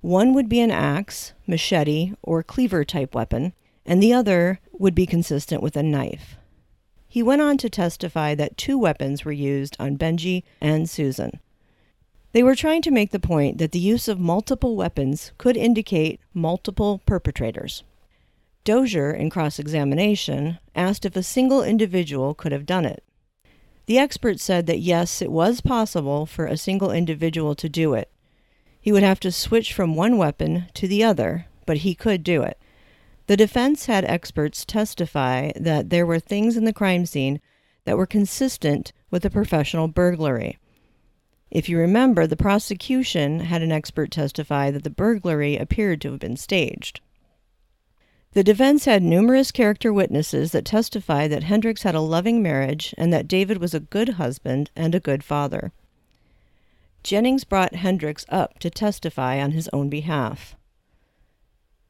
One 0.02 0.34
would 0.34 0.50
be 0.50 0.60
an 0.60 0.72
axe, 0.72 1.34
machete, 1.46 2.14
or 2.24 2.42
cleaver 2.42 2.84
type 2.84 3.14
weapon, 3.14 3.54
and 3.86 4.02
the 4.02 4.14
other 4.14 4.60
would 4.74 4.96
be 4.96 5.06
consistent 5.06 5.62
with 5.62 5.78
a 5.78 5.84
knife. 5.84 6.38
He 7.08 7.22
went 7.22 7.42
on 7.42 7.58
to 7.58 7.70
testify 7.70 8.34
that 8.36 8.58
two 8.58 8.80
weapons 8.80 9.24
were 9.24 9.32
used 9.32 9.76
on 9.80 9.98
Benji 9.98 10.44
and 10.60 10.90
Susan. 10.90 11.40
They 12.32 12.42
were 12.42 12.56
trying 12.56 12.82
to 12.84 12.92
make 12.92 13.12
the 13.12 13.20
point 13.20 13.58
that 13.58 13.74
the 13.74 13.80
use 13.80 14.08
of 14.08 14.20
multiple 14.20 14.76
weapons 14.76 15.34
could 15.38 15.58
indicate 15.58 16.20
multiple 16.34 17.02
perpetrators. 17.06 17.84
Dozier, 18.64 19.12
in 19.12 19.30
cross 19.30 19.60
examination, 19.60 20.58
asked 20.76 21.06
if 21.06 21.16
a 21.16 21.24
single 21.24 21.64
individual 21.64 22.34
could 22.34 22.52
have 22.52 22.66
done 22.66 22.86
it. 22.86 23.04
The 23.88 23.98
expert 23.98 24.40
said 24.40 24.66
that 24.68 24.80
yes, 24.80 25.22
it 25.22 25.32
was 25.32 25.62
possible 25.62 26.26
for 26.26 26.46
a 26.46 26.58
single 26.58 26.92
individual 26.92 27.54
to 27.56 27.68
do 27.68 27.94
it. 27.94 28.10
He 28.82 28.92
would 28.92 29.04
have 29.04 29.20
to 29.22 29.32
switch 29.32 29.74
from 29.74 29.96
one 29.96 30.18
weapon 30.18 30.66
to 30.74 30.88
the 30.88 31.04
other, 31.04 31.46
but 31.68 31.78
he 31.78 31.94
could 31.94 32.24
do 32.24 32.42
it. 32.42 32.58
The 33.28 33.38
defense 33.38 33.86
had 33.86 34.04
experts 34.06 34.66
testify 34.66 35.52
that 35.56 35.92
there 35.92 36.06
were 36.06 36.20
things 36.20 36.58
in 36.58 36.66
the 36.66 36.74
crime 36.74 37.06
scene 37.06 37.40
that 37.86 37.98
were 37.98 38.08
consistent 38.08 38.92
with 39.12 39.24
a 39.24 39.30
professional 39.30 39.88
burglary. 39.88 40.58
If 41.52 41.70
you 41.70 41.78
remember, 41.78 42.26
the 42.26 42.36
prosecution 42.36 43.42
had 43.42 43.62
an 43.62 43.72
expert 43.72 44.10
testify 44.10 44.72
that 44.72 44.84
the 44.84 44.90
burglary 44.90 45.58
appeared 45.58 46.02
to 46.02 46.12
have 46.12 46.20
been 46.20 46.38
staged. 46.38 47.02
The 48.34 48.44
defense 48.44 48.86
had 48.86 49.04
numerous 49.04 49.52
character 49.52 49.92
witnesses 49.92 50.54
that 50.54 50.66
testified 50.66 51.32
that 51.32 51.44
Hendricks 51.44 51.84
had 51.84 51.96
a 51.96 52.00
loving 52.00 52.42
marriage 52.42 52.96
and 52.98 53.12
that 53.12 53.28
David 53.28 53.58
was 53.58 53.74
a 53.74 53.82
good 53.82 54.10
husband 54.10 54.72
and 54.76 54.96
a 54.96 55.02
good 55.02 55.24
father. 55.24 55.72
Jennings 57.04 57.44
brought 57.44 57.76
Hendricks 57.76 58.26
up 58.30 58.60
to 58.60 58.70
testify 58.70 59.42
on 59.42 59.52
his 59.52 59.70
own 59.74 59.90
behalf. 59.90 60.56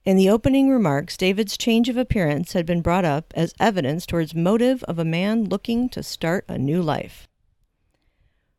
In 0.03 0.17
the 0.17 0.29
opening 0.29 0.69
remarks, 0.69 1.15
David's 1.15 1.57
change 1.57 1.87
of 1.87 1.97
appearance 1.97 2.53
had 2.53 2.65
been 2.65 2.81
brought 2.81 3.05
up 3.05 3.33
as 3.35 3.53
evidence 3.59 4.05
towards 4.05 4.33
motive 4.33 4.83
of 4.83 4.97
a 4.97 5.05
man 5.05 5.45
looking 5.45 5.89
to 5.89 6.01
start 6.01 6.43
a 6.47 6.57
new 6.57 6.81
life. 6.81 7.27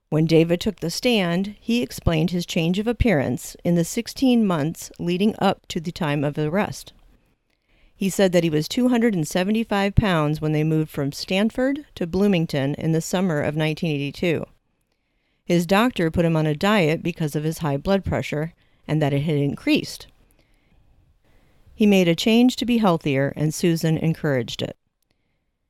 When 0.08 0.26
David 0.26 0.60
took 0.60 0.80
the 0.80 0.90
stand, 0.90 1.56
he 1.58 1.82
explained 1.82 2.30
his 2.30 2.46
change 2.46 2.78
of 2.78 2.86
appearance 2.86 3.56
in 3.64 3.74
the 3.74 3.84
16 3.84 4.46
months 4.46 4.92
leading 4.98 5.34
up 5.38 5.66
to 5.68 5.80
the 5.80 5.90
time 5.90 6.22
of 6.22 6.36
arrest. 6.38 6.92
He 7.96 8.10
said 8.10 8.32
that 8.32 8.44
he 8.44 8.50
was 8.50 8.68
275 8.68 9.94
pounds 9.94 10.40
when 10.40 10.52
they 10.52 10.64
moved 10.64 10.90
from 10.90 11.12
Stamford 11.12 11.86
to 11.94 12.06
Bloomington 12.06 12.74
in 12.74 12.92
the 12.92 13.00
summer 13.00 13.38
of 13.38 13.56
1982. 13.56 14.44
His 15.52 15.66
doctor 15.66 16.10
put 16.10 16.24
him 16.24 16.34
on 16.34 16.46
a 16.46 16.54
diet 16.54 17.02
because 17.02 17.36
of 17.36 17.44
his 17.44 17.58
high 17.58 17.76
blood 17.76 18.06
pressure 18.06 18.54
and 18.88 19.02
that 19.02 19.12
it 19.12 19.20
had 19.20 19.36
increased. 19.36 20.06
He 21.74 21.84
made 21.84 22.08
a 22.08 22.14
change 22.14 22.56
to 22.56 22.64
be 22.64 22.78
healthier, 22.78 23.34
and 23.36 23.52
Susan 23.52 23.98
encouraged 23.98 24.62
it. 24.62 24.78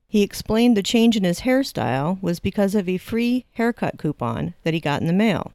He 0.07 0.21
explained 0.23 0.77
the 0.77 0.83
change 0.83 1.17
in 1.17 1.25
his 1.25 1.41
hairstyle 1.41 2.17
was 2.21 2.39
because 2.39 2.75
of 2.75 2.87
a 2.87 2.97
free 2.97 3.43
haircut 3.55 3.97
coupon 3.97 4.53
that 4.63 4.73
he 4.73 4.79
got 4.79 5.01
in 5.01 5.07
the 5.07 5.11
mail. 5.11 5.51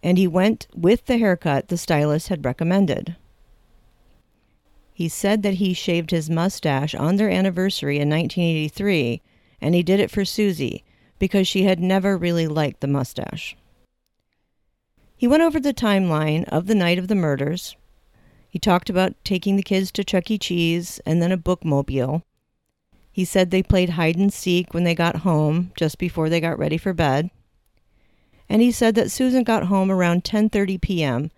And 0.00 0.16
he 0.16 0.28
went 0.28 0.68
with 0.72 1.06
the 1.06 1.18
haircut 1.18 1.66
the 1.66 1.76
stylist 1.76 2.28
had 2.28 2.44
recommended. 2.44 3.16
He 4.92 5.08
said 5.08 5.42
that 5.42 5.54
he 5.54 5.74
shaved 5.74 6.12
his 6.12 6.30
mustache 6.30 6.94
on 6.94 7.16
their 7.16 7.30
anniversary 7.30 7.96
in 7.96 8.08
1983, 8.08 9.22
and 9.60 9.74
he 9.74 9.82
did 9.82 9.98
it 9.98 10.12
for 10.12 10.24
Susie 10.24 10.84
because 11.24 11.48
she 11.48 11.62
had 11.62 11.80
never 11.80 12.18
really 12.18 12.46
liked 12.46 12.82
the 12.82 12.86
mustache. 12.86 13.56
He 15.16 15.26
went 15.26 15.42
over 15.42 15.58
the 15.58 15.72
timeline 15.72 16.44
of 16.50 16.66
the 16.66 16.74
night 16.74 16.98
of 16.98 17.08
the 17.08 17.14
murders. 17.14 17.76
He 18.46 18.58
talked 18.58 18.90
about 18.90 19.14
taking 19.24 19.56
the 19.56 19.62
kids 19.62 19.90
to 19.92 20.04
Chuck 20.04 20.30
E. 20.30 20.36
Cheese 20.36 21.00
and 21.06 21.22
then 21.22 21.32
a 21.32 21.38
bookmobile. 21.38 22.20
He 23.10 23.24
said 23.24 23.50
they 23.50 23.62
played 23.62 23.88
hide 23.96 24.16
and 24.16 24.30
seek 24.30 24.74
when 24.74 24.84
they 24.84 24.94
got 24.94 25.24
home, 25.24 25.72
just 25.78 25.96
before 25.96 26.28
they 26.28 26.42
got 26.42 26.58
ready 26.58 26.76
for 26.76 26.92
bed. 26.92 27.30
And 28.46 28.60
he 28.60 28.70
said 28.70 28.94
that 28.96 29.10
Susan 29.10 29.44
got 29.44 29.68
home 29.68 29.90
around 29.90 30.24
10:30 30.24 30.78
p.m., 30.78 31.30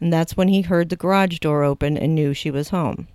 and 0.00 0.10
that's 0.10 0.34
when 0.34 0.48
he 0.48 0.62
heard 0.62 0.88
the 0.88 0.96
garage 0.96 1.40
door 1.40 1.62
open 1.62 1.98
and 1.98 2.14
knew 2.14 2.32
she 2.32 2.50
was 2.50 2.70
home. 2.70 3.06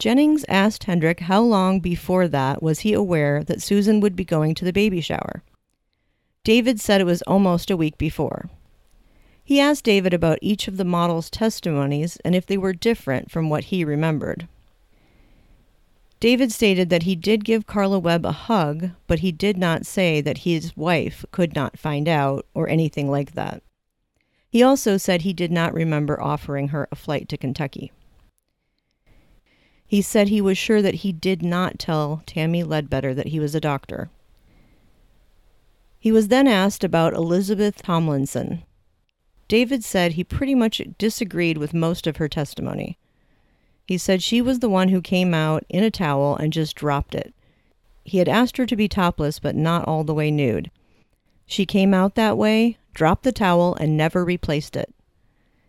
Jennings 0.00 0.46
asked 0.48 0.84
Hendrick 0.84 1.20
how 1.20 1.42
long 1.42 1.78
before 1.78 2.26
that 2.26 2.62
was 2.62 2.80
he 2.80 2.94
aware 2.94 3.44
that 3.44 3.60
Susan 3.60 4.00
would 4.00 4.16
be 4.16 4.24
going 4.24 4.54
to 4.54 4.64
the 4.64 4.72
baby 4.72 5.02
shower. 5.02 5.42
David 6.42 6.80
said 6.80 7.02
it 7.02 7.04
was 7.04 7.20
almost 7.22 7.70
a 7.70 7.76
week 7.76 7.98
before. 7.98 8.48
He 9.44 9.60
asked 9.60 9.84
David 9.84 10.14
about 10.14 10.38
each 10.40 10.68
of 10.68 10.78
the 10.78 10.86
models' 10.86 11.28
testimonies 11.28 12.16
and 12.24 12.34
if 12.34 12.46
they 12.46 12.56
were 12.56 12.72
different 12.72 13.30
from 13.30 13.50
what 13.50 13.64
he 13.64 13.84
remembered. 13.84 14.48
David 16.18 16.50
stated 16.50 16.88
that 16.88 17.02
he 17.02 17.14
did 17.14 17.44
give 17.44 17.66
Carla 17.66 17.98
Webb 17.98 18.24
a 18.24 18.32
hug, 18.32 18.92
but 19.06 19.18
he 19.18 19.30
did 19.30 19.58
not 19.58 19.84
say 19.84 20.22
that 20.22 20.38
his 20.38 20.74
wife 20.78 21.26
could 21.30 21.54
not 21.54 21.78
find 21.78 22.08
out 22.08 22.46
or 22.54 22.70
anything 22.70 23.10
like 23.10 23.32
that. 23.32 23.62
He 24.48 24.62
also 24.62 24.96
said 24.96 25.22
he 25.22 25.34
did 25.34 25.52
not 25.52 25.74
remember 25.74 26.18
offering 26.22 26.68
her 26.68 26.88
a 26.90 26.96
flight 26.96 27.28
to 27.28 27.36
Kentucky. 27.36 27.92
He 29.90 30.02
said 30.02 30.28
he 30.28 30.40
was 30.40 30.56
sure 30.56 30.80
that 30.82 31.02
he 31.02 31.10
did 31.10 31.42
not 31.42 31.80
tell 31.80 32.22
Tammy 32.24 32.62
Ledbetter 32.62 33.12
that 33.12 33.26
he 33.26 33.40
was 33.40 33.56
a 33.56 33.60
doctor. 33.60 34.08
He 35.98 36.12
was 36.12 36.28
then 36.28 36.46
asked 36.46 36.84
about 36.84 37.12
Elizabeth 37.12 37.82
Tomlinson. 37.82 38.62
David 39.48 39.82
said 39.82 40.12
he 40.12 40.22
pretty 40.22 40.54
much 40.54 40.80
disagreed 40.96 41.58
with 41.58 41.74
most 41.74 42.06
of 42.06 42.18
her 42.18 42.28
testimony. 42.28 42.98
He 43.84 43.98
said 43.98 44.22
she 44.22 44.40
was 44.40 44.60
the 44.60 44.68
one 44.68 44.90
who 44.90 45.02
came 45.02 45.34
out 45.34 45.64
in 45.68 45.82
a 45.82 45.90
towel 45.90 46.36
and 46.36 46.52
just 46.52 46.76
dropped 46.76 47.16
it. 47.16 47.34
He 48.04 48.18
had 48.18 48.28
asked 48.28 48.58
her 48.58 48.66
to 48.66 48.76
be 48.76 48.86
topless, 48.86 49.40
but 49.40 49.56
not 49.56 49.88
all 49.88 50.04
the 50.04 50.14
way 50.14 50.30
nude. 50.30 50.70
She 51.46 51.66
came 51.66 51.92
out 51.92 52.14
that 52.14 52.38
way, 52.38 52.78
dropped 52.94 53.24
the 53.24 53.32
towel, 53.32 53.74
and 53.74 53.96
never 53.96 54.24
replaced 54.24 54.76
it. 54.76 54.94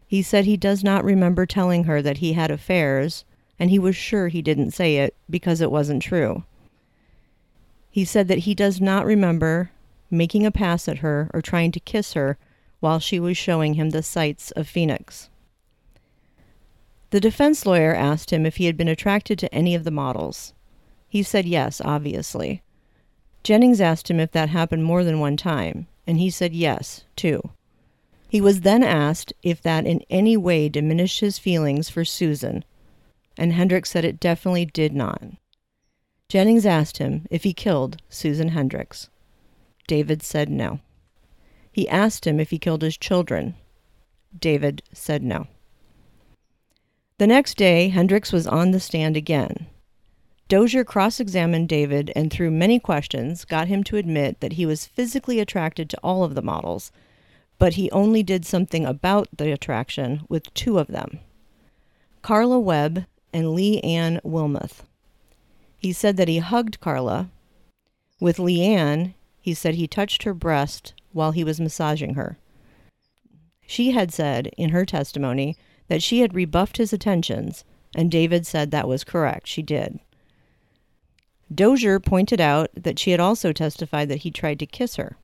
He 0.06 0.22
said 0.22 0.46
he 0.46 0.58
does 0.58 0.84
not 0.84 1.04
remember 1.04 1.48
telling 1.48 1.86
her 1.86 2.04
that 2.04 2.19
he 2.19 2.34
had 2.34 2.52
affairs, 2.52 3.26
and 3.62 3.69
he 3.69 3.78
was 3.78 3.95
sure 3.95 4.28
he 4.28 4.41
didn't 4.41 4.71
say 4.71 4.97
it 4.97 5.15
because 5.30 5.62
it 5.62 5.69
wasn't 5.69 6.02
true. 6.02 6.43
He 7.91 8.04
said 8.04 8.28
that 8.28 8.39
he 8.39 8.56
does 8.56 8.82
not 8.82 9.06
remember 9.06 9.69
making 10.10 10.47
a 10.47 10.52
pass 10.52 10.88
at 10.88 10.97
her 10.97 11.30
or 11.32 11.43
trying 11.43 11.71
to 11.74 11.80
kiss 11.80 12.13
her 12.13 12.39
while 12.80 12.97
she 12.97 13.19
was 13.19 13.38
showing 13.38 13.76
him 13.76 13.91
the 13.91 14.02
sights 14.02 14.50
of 14.52 14.67
Phoenix. 14.67 15.30
The 17.12 17.19
defense 17.19 17.67
lawyer 17.67 17.93
asked 17.93 18.34
him 18.34 18.47
if 18.47 18.56
he 18.56 18.65
had 18.65 18.78
been 18.78 18.88
attracted 18.88 19.38
to 19.38 19.54
any 19.54 19.76
of 19.76 19.84
the 19.84 19.91
models. 19.91 20.54
He 21.08 21.21
said 21.21 21.45
yes, 21.45 21.80
obviously. 21.86 22.63
Jennings 23.43 23.80
asked 23.80 24.10
him 24.10 24.19
if 24.19 24.32
that 24.32 24.50
happened 24.50 24.86
more 24.86 25.04
than 25.04 25.19
one 25.19 25.38
time, 25.38 25.86
and 26.08 26.17
he 26.17 26.32
said 26.32 26.56
yes, 26.56 27.04
too. 27.15 27.52
He 28.28 28.41
was 28.41 28.62
then 28.62 28.82
asked 28.82 29.34
if 29.43 29.62
that 29.62 29.86
in 29.86 30.02
any 30.10 30.36
way 30.36 30.67
diminished 30.67 31.19
his 31.19 31.38
feelings 31.38 31.91
for 31.91 32.04
Susan, 32.04 32.65
and 33.38 33.54
Hendricks 33.54 33.89
said 33.89 34.06
it 34.06 34.20
definitely 34.20 34.65
did 34.65 34.94
not. 34.94 35.24
Jennings 36.30 36.65
asked 36.65 36.98
him 36.98 37.26
if 37.30 37.44
he 37.44 37.54
killed 37.54 38.02
Susan 38.10 38.50
Hendricks. 38.50 39.10
David 39.88 40.24
said 40.24 40.50
no. 40.50 40.80
He 41.72 41.89
asked 41.89 42.26
him 42.26 42.39
if 42.39 42.50
he 42.52 42.60
killed 42.60 42.82
his 42.82 42.98
children. 42.98 43.56
David 44.38 44.84
said 44.94 45.24
no. 45.24 45.48
The 47.17 47.28
next 47.28 47.56
day, 47.58 47.89
Hendricks 47.89 48.32
was 48.32 48.48
on 48.48 48.72
the 48.72 48.80
stand 48.80 49.15
again. 49.15 49.67
Dozier 50.48 50.84
cross 50.84 51.20
examined 51.20 51.70
David 51.70 52.12
and, 52.15 52.32
through 52.32 52.52
many 52.52 52.80
questions, 52.80 53.46
got 53.46 53.67
him 53.67 53.84
to 53.86 53.98
admit 53.98 54.39
that 54.39 54.54
he 54.54 54.65
was 54.65 54.86
physically 54.86 55.39
attracted 55.39 55.89
to 55.89 56.00
all 56.04 56.24
of 56.24 56.36
the 56.36 56.41
models, 56.41 56.91
but 57.58 57.76
he 57.76 57.91
only 57.91 58.24
did 58.24 58.46
something 58.46 58.86
about 58.86 59.28
the 59.38 59.52
attraction 59.52 60.26
with 60.28 60.54
two 60.54 60.80
of 60.80 60.88
them 60.88 61.20
Carla 62.22 62.60
Webb 62.60 63.06
and 63.34 63.54
Lee 63.54 63.80
Ann 63.82 64.20
Wilmoth. 64.24 64.84
He 65.78 65.94
said 65.94 66.17
that 66.17 66.28
he 66.28 66.39
hugged 66.39 66.80
Carla. 66.80 67.30
With 68.20 68.39
Lee 68.39 68.62
Ann, 68.62 69.13
he 69.41 69.54
said 69.54 69.76
he 69.76 69.88
touched 69.88 70.24
her 70.24 70.34
breast 70.34 70.94
while 71.12 71.32
he 71.32 71.44
was 71.44 71.60
massaging 71.60 72.13
her. 72.13 72.38
She 73.65 73.91
had 73.91 74.13
said 74.13 74.52
in 74.58 74.70
her 74.70 74.86
testimony 74.86 75.58
that 75.88 76.04
she 76.04 76.22
had 76.22 76.36
rebuffed 76.36 76.78
his 76.78 76.94
attentions, 76.94 77.63
and 77.96 78.12
David 78.12 78.46
said 78.46 78.72
that 78.72 78.88
was 78.88 79.04
correct. 79.04 79.48
She 79.48 79.62
did. 79.62 80.00
Dozier 81.54 82.00
pointed 82.00 82.39
out 82.39 82.70
that 82.76 83.00
she 83.00 83.12
had 83.12 83.20
also 83.20 83.52
testified 83.52 84.08
that 84.10 84.20
he 84.20 84.32
tried 84.32 84.60
to 84.60 84.65
kiss 84.65 84.96
her. 84.96 85.17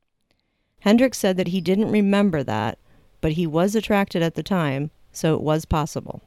Hendricks 0.82 1.18
said 1.18 1.38
that 1.38 1.50
he 1.50 1.62
didn't 1.62 1.92
remember 1.92 2.44
that, 2.44 2.78
but 3.22 3.34
he 3.34 3.48
was 3.48 3.76
attracted 3.76 4.22
at 4.22 4.36
the 4.36 4.44
time, 4.44 4.92
so 5.12 5.36
it 5.36 5.42
was 5.42 5.66
possible. 5.66 6.22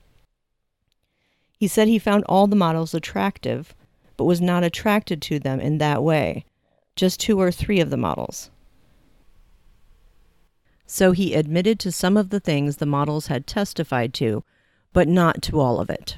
He 1.60 1.68
said 1.68 1.88
he 1.88 1.98
found 1.98 2.24
all 2.24 2.46
the 2.46 2.56
models 2.56 2.94
attractive, 2.94 3.74
but 4.16 4.24
was 4.24 4.40
not 4.40 4.64
attracted 4.64 5.20
to 5.20 5.38
them 5.38 5.60
in 5.60 5.76
that 5.76 6.02
way, 6.02 6.46
just 6.96 7.20
two 7.20 7.38
or 7.38 7.52
three 7.52 7.80
of 7.80 7.90
the 7.90 7.98
models. 7.98 8.50
So 10.86 11.12
he 11.12 11.34
admitted 11.34 11.78
to 11.80 11.92
some 11.92 12.16
of 12.16 12.30
the 12.30 12.40
things 12.40 12.78
the 12.78 12.86
models 12.86 13.26
had 13.26 13.46
testified 13.46 14.14
to, 14.14 14.42
but 14.94 15.06
not 15.06 15.42
to 15.42 15.60
all 15.60 15.80
of 15.80 15.90
it. 15.90 16.16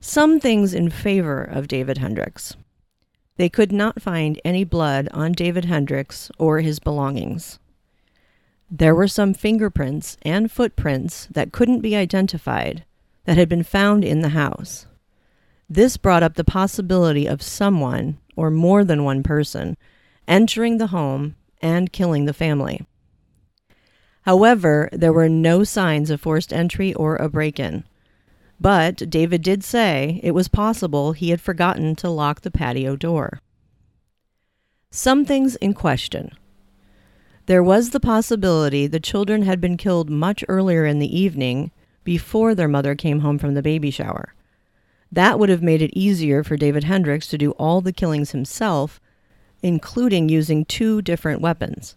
Some 0.00 0.40
things 0.40 0.72
in 0.72 0.88
favor 0.88 1.42
of 1.42 1.68
David 1.68 1.98
Hendricks. 1.98 2.56
They 3.36 3.50
could 3.50 3.72
not 3.72 4.00
find 4.00 4.40
any 4.42 4.64
blood 4.64 5.06
on 5.12 5.32
David 5.32 5.66
Hendricks 5.66 6.30
or 6.38 6.60
his 6.60 6.78
belongings. 6.78 7.58
There 8.70 8.94
were 8.94 9.06
some 9.06 9.34
fingerprints 9.34 10.16
and 10.22 10.50
footprints 10.50 11.28
that 11.30 11.52
couldn't 11.52 11.82
be 11.82 11.94
identified 11.94 12.86
that 13.24 13.36
had 13.36 13.48
been 13.48 13.62
found 13.62 14.04
in 14.04 14.20
the 14.20 14.30
house. 14.30 14.86
This 15.68 15.96
brought 15.96 16.22
up 16.22 16.34
the 16.34 16.44
possibility 16.44 17.26
of 17.26 17.42
someone, 17.42 18.18
or 18.36 18.50
more 18.50 18.84
than 18.84 19.04
one 19.04 19.22
person, 19.22 19.76
entering 20.28 20.78
the 20.78 20.88
home 20.88 21.36
and 21.60 21.92
killing 21.92 22.26
the 22.26 22.34
family. 22.34 22.86
However, 24.22 24.88
there 24.92 25.12
were 25.12 25.28
no 25.28 25.64
signs 25.64 26.10
of 26.10 26.20
forced 26.20 26.52
entry 26.52 26.94
or 26.94 27.16
a 27.16 27.28
break 27.28 27.60
in. 27.60 27.84
But 28.60 29.10
David 29.10 29.42
did 29.42 29.64
say 29.64 30.20
it 30.22 30.30
was 30.30 30.48
possible 30.48 31.12
he 31.12 31.30
had 31.30 31.40
forgotten 31.40 31.94
to 31.96 32.08
lock 32.08 32.40
the 32.40 32.50
patio 32.50 32.96
door. 32.96 33.40
Some 34.90 35.24
things 35.24 35.56
in 35.56 35.74
question. 35.74 36.30
There 37.46 37.62
was 37.62 37.90
the 37.90 38.00
possibility 38.00 38.86
the 38.86 39.00
children 39.00 39.42
had 39.42 39.60
been 39.60 39.76
killed 39.76 40.08
much 40.08 40.44
earlier 40.48 40.86
in 40.86 40.98
the 40.98 41.18
evening 41.18 41.72
before 42.04 42.54
their 42.54 42.68
mother 42.68 42.94
came 42.94 43.20
home 43.20 43.38
from 43.38 43.54
the 43.54 43.62
baby 43.62 43.90
shower. 43.90 44.34
That 45.10 45.38
would 45.38 45.48
have 45.48 45.62
made 45.62 45.82
it 45.82 45.96
easier 45.96 46.44
for 46.44 46.56
David 46.56 46.84
Hendricks 46.84 47.26
to 47.28 47.38
do 47.38 47.52
all 47.52 47.80
the 47.80 47.92
killings 47.92 48.30
himself, 48.30 49.00
including 49.62 50.28
using 50.28 50.64
two 50.64 51.02
different 51.02 51.40
weapons. 51.40 51.96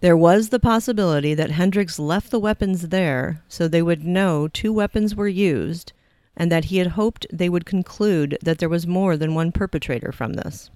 There 0.00 0.16
was 0.16 0.50
the 0.50 0.60
possibility 0.60 1.34
that 1.34 1.50
Hendricks 1.50 1.98
left 1.98 2.30
the 2.30 2.38
weapons 2.38 2.88
there 2.88 3.42
so 3.48 3.66
they 3.66 3.82
would 3.82 4.04
know 4.04 4.46
two 4.46 4.72
weapons 4.72 5.14
were 5.14 5.28
used 5.28 5.92
and 6.36 6.52
that 6.52 6.66
he 6.66 6.78
had 6.78 6.88
hoped 6.88 7.26
they 7.32 7.48
would 7.48 7.66
conclude 7.66 8.38
that 8.40 8.58
there 8.58 8.68
was 8.68 8.86
more 8.86 9.16
than 9.16 9.34
one 9.34 9.50
perpetrator 9.50 10.12
from 10.12 10.34
this. 10.34 10.70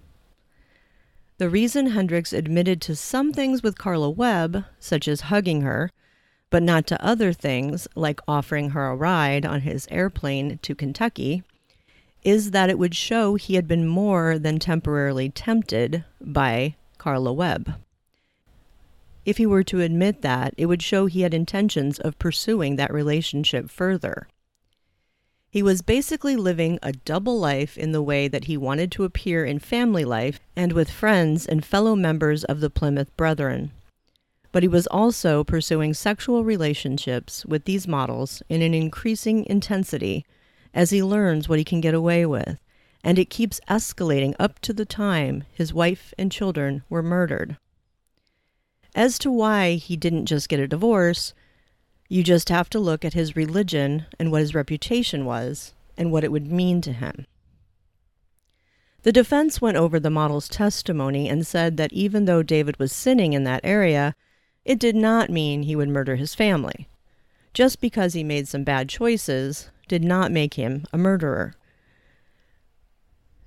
The 1.39 1.49
reason 1.49 1.91
Hendricks 1.91 2.33
admitted 2.33 2.81
to 2.83 2.97
some 2.97 3.33
things 3.33 3.63
with 3.63 3.79
Carla 3.79 4.11
Webb, 4.11 4.65
such 4.81 5.07
as 5.07 5.23
hugging 5.23 5.63
her, 5.63 5.91
but 6.53 6.63
not 6.63 6.87
to 6.87 7.03
other 7.05 7.33
things 7.33 7.89
like 7.97 8.21
offering 8.29 8.71
her 8.71 8.87
a 8.87 8.95
ride 8.95 9.47
on 9.47 9.63
his 9.63 9.89
airplane 9.91 10.59
to 10.61 10.75
Kentucky, 10.75 11.43
is 12.23 12.51
that 12.53 12.69
it 12.69 12.79
would 12.79 12.95
show 12.95 13.35
he 13.35 13.55
had 13.55 13.67
been 13.67 13.89
more 13.89 14.39
than 14.39 14.59
temporarily 14.59 15.31
tempted 15.31 16.05
by 16.21 16.77
Carla 16.99 17.33
Webb. 17.33 17.75
if 19.25 19.39
he 19.39 19.47
were 19.47 19.63
to 19.63 19.81
admit 19.81 20.23
that, 20.23 20.53
it 20.57 20.67
would 20.67 20.83
show 20.83 21.07
he 21.07 21.23
had 21.23 21.33
intentions 21.33 21.99
of 21.99 22.19
pursuing 22.19 22.77
that 22.77 22.93
relationship 22.93 23.71
further. 23.71 24.29
He 25.51 25.63
was 25.63 25.83
basically 25.83 26.37
living 26.37 26.79
a 26.83 26.93
double 26.93 27.39
life 27.39 27.79
in 27.79 27.93
the 27.93 28.03
way 28.03 28.27
that 28.27 28.45
he 28.45 28.57
wanted 28.57 28.91
to 28.93 29.05
appear 29.05 29.45
in 29.45 29.59
family 29.59 30.05
life 30.05 30.41
and 30.57 30.73
with 30.73 30.91
friends 30.91 31.47
and 31.47 31.65
fellow 31.65 31.95
members 31.95 32.43
of 32.45 32.61
the 32.61 32.71
Plymouth 32.71 33.15
Brethren. 33.17 33.71
But 34.53 34.63
he 34.63 34.69
was 34.69 34.87
also 34.87 35.43
pursuing 35.43 35.95
sexual 35.95 36.45
relationships 36.45 37.45
with 37.47 37.65
these 37.65 37.89
models 37.89 38.43
in 38.49 38.61
an 38.61 38.75
increasing 38.75 39.47
intensity 39.47 40.25
as 40.75 40.91
he 40.91 41.03
learns 41.03 41.49
what 41.49 41.59
he 41.59 41.65
can 41.65 41.81
get 41.81 41.95
away 41.95 42.27
with, 42.27 42.59
and 43.03 43.19
it 43.19 43.31
keeps 43.31 43.61
escalating 43.69 44.35
up 44.39 44.59
to 44.61 44.73
the 44.73 44.85
time 44.85 45.45
his 45.53 45.73
wife 45.75 46.13
and 46.19 46.31
children 46.31 46.83
were 46.89 47.03
murdered. 47.03 47.57
As 48.95 49.19
to 49.21 49.31
why 49.31 49.75
he 49.75 49.97
didn't 49.97 50.27
just 50.27 50.51
get 50.51 50.61
a 50.61 50.69
divorce, 50.69 51.33
you 52.09 52.23
just 52.23 52.51
have 52.51 52.69
to 52.71 52.79
look 52.79 53.07
at 53.07 53.15
his 53.15 53.35
religion 53.35 54.05
and 54.19 54.31
what 54.31 54.43
his 54.43 54.55
reputation 54.55 55.25
was 55.25 55.73
and 55.97 56.13
what 56.13 56.25
it 56.25 56.33
would 56.33 56.53
mean 56.53 56.83
to 56.83 56.93
him. 56.93 57.27
The 59.03 59.13
defense 59.13 59.61
went 59.61 59.79
over 59.79 59.99
the 59.99 60.11
model's 60.11 60.49
testimony 60.49 61.29
and 61.29 61.47
said 61.47 61.77
that 61.79 61.93
even 61.93 62.27
though 62.27 62.43
David 62.43 62.79
was 62.79 62.93
sinning 62.93 63.33
in 63.33 63.45
that 63.45 63.63
area, 63.65 64.15
it 64.65 64.79
did 64.79 64.95
not 64.95 65.31
mean 65.31 65.63
he 65.63 65.77
would 65.77 65.89
murder 65.89 66.17
his 66.17 66.35
family. 66.35 66.89
Just 67.53 67.81
because 67.81 68.15
he 68.15 68.25
made 68.25 68.49
some 68.49 68.65
bad 68.65 68.89
choices 68.89 69.71
did 69.89 70.03
not 70.03 70.33
make 70.33 70.55
him 70.55 70.85
a 70.93 70.99
murderer. 70.99 71.55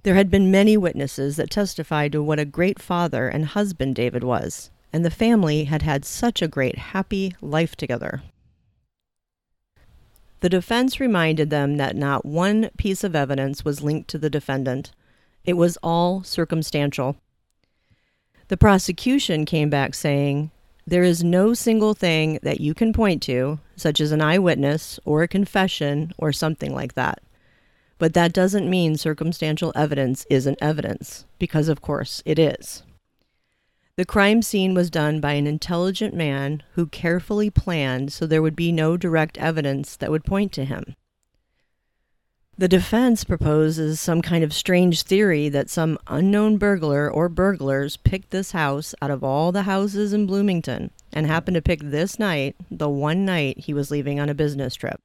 There 0.04 0.16
had 0.16 0.30
been 0.30 0.52
many 0.52 0.78
witnesses 0.78 1.36
that 1.38 1.50
testified 1.50 2.12
to 2.12 2.22
what 2.22 2.38
a 2.38 2.46
great 2.46 2.80
father 2.80 3.28
and 3.28 3.46
husband 3.46 3.96
David 3.96 4.24
was, 4.24 4.70
and 4.94 5.04
the 5.04 5.10
family 5.10 5.64
had 5.64 5.82
had 5.82 6.06
such 6.06 6.42
a 6.42 6.48
great, 6.48 6.78
happy 6.78 7.34
life 7.42 7.76
together. 7.76 8.22
The 10.42 10.50
defense 10.50 11.00
reminded 11.00 11.50
them 11.50 11.78
that 11.78 11.96
not 11.96 12.24
one 12.24 12.70
piece 12.78 13.04
of 13.04 13.16
evidence 13.16 13.66
was 13.66 13.82
linked 13.82 14.08
to 14.12 14.20
the 14.20 14.30
defendant. 14.30 14.92
It 15.44 15.54
was 15.54 15.78
all 15.82 16.22
circumstantial. 16.22 17.16
The 18.50 18.58
prosecution 18.58 19.46
came 19.46 19.72
back 19.72 19.96
saying, 19.96 20.52
There 20.88 21.04
is 21.04 21.24
no 21.24 21.56
single 21.56 21.96
thing 21.96 22.38
that 22.44 22.62
you 22.62 22.76
can 22.76 22.94
point 22.94 23.24
to, 23.24 23.60
such 23.76 24.00
as 24.00 24.12
an 24.12 24.22
eyewitness 24.22 25.00
or 25.04 25.24
a 25.24 25.28
confession 25.28 26.14
or 26.18 26.32
something 26.32 26.76
like 26.76 26.94
that. 26.94 27.24
But 27.98 28.14
that 28.14 28.34
doesn't 28.34 28.70
mean 28.70 28.96
circumstantial 28.96 29.72
evidence 29.76 30.28
isn't 30.30 30.60
evidence, 30.62 31.26
because 31.40 31.70
of 31.70 31.82
course 31.82 32.22
it 32.26 32.38
is. 32.38 32.84
The 33.98 34.06
crime 34.06 34.42
scene 34.42 34.74
was 34.74 34.90
done 34.90 35.22
by 35.22 35.34
an 35.34 35.48
intelligent 35.48 36.14
man 36.14 36.62
who 36.74 36.86
carefully 36.86 37.50
planned 37.50 38.12
so 38.14 38.28
there 38.28 38.42
would 38.42 38.56
be 38.56 38.72
no 38.72 38.98
direct 38.98 39.38
evidence 39.38 39.96
that 39.96 40.12
would 40.12 40.26
point 40.26 40.52
to 40.54 40.66
him. 40.66 40.96
The 42.58 42.70
defense 42.70 43.26
proposes 43.26 44.00
some 44.00 44.22
kind 44.22 44.42
of 44.42 44.54
strange 44.54 45.02
theory 45.02 45.50
that 45.50 45.70
some 45.70 45.98
unknown 46.08 46.56
burglar 46.56 47.12
or 47.12 47.28
burglars 47.28 47.98
picked 47.98 48.32
this 48.32 48.52
house 48.52 48.96
out 49.02 49.12
of 49.12 49.26
all 49.26 49.52
the 49.52 49.64
houses 49.64 50.14
in 50.14 50.26
Bloomington 50.26 50.92
and 51.12 51.28
happened 51.28 51.56
to 51.56 51.62
pick 51.62 51.82
this 51.82 52.18
night, 52.18 52.56
the 52.72 52.88
one 52.88 53.26
night 53.26 53.60
he 53.60 53.74
was 53.74 53.92
leaving 53.92 54.22
on 54.22 54.30
a 54.30 54.34
business 54.34 54.74
trip, 54.74 55.02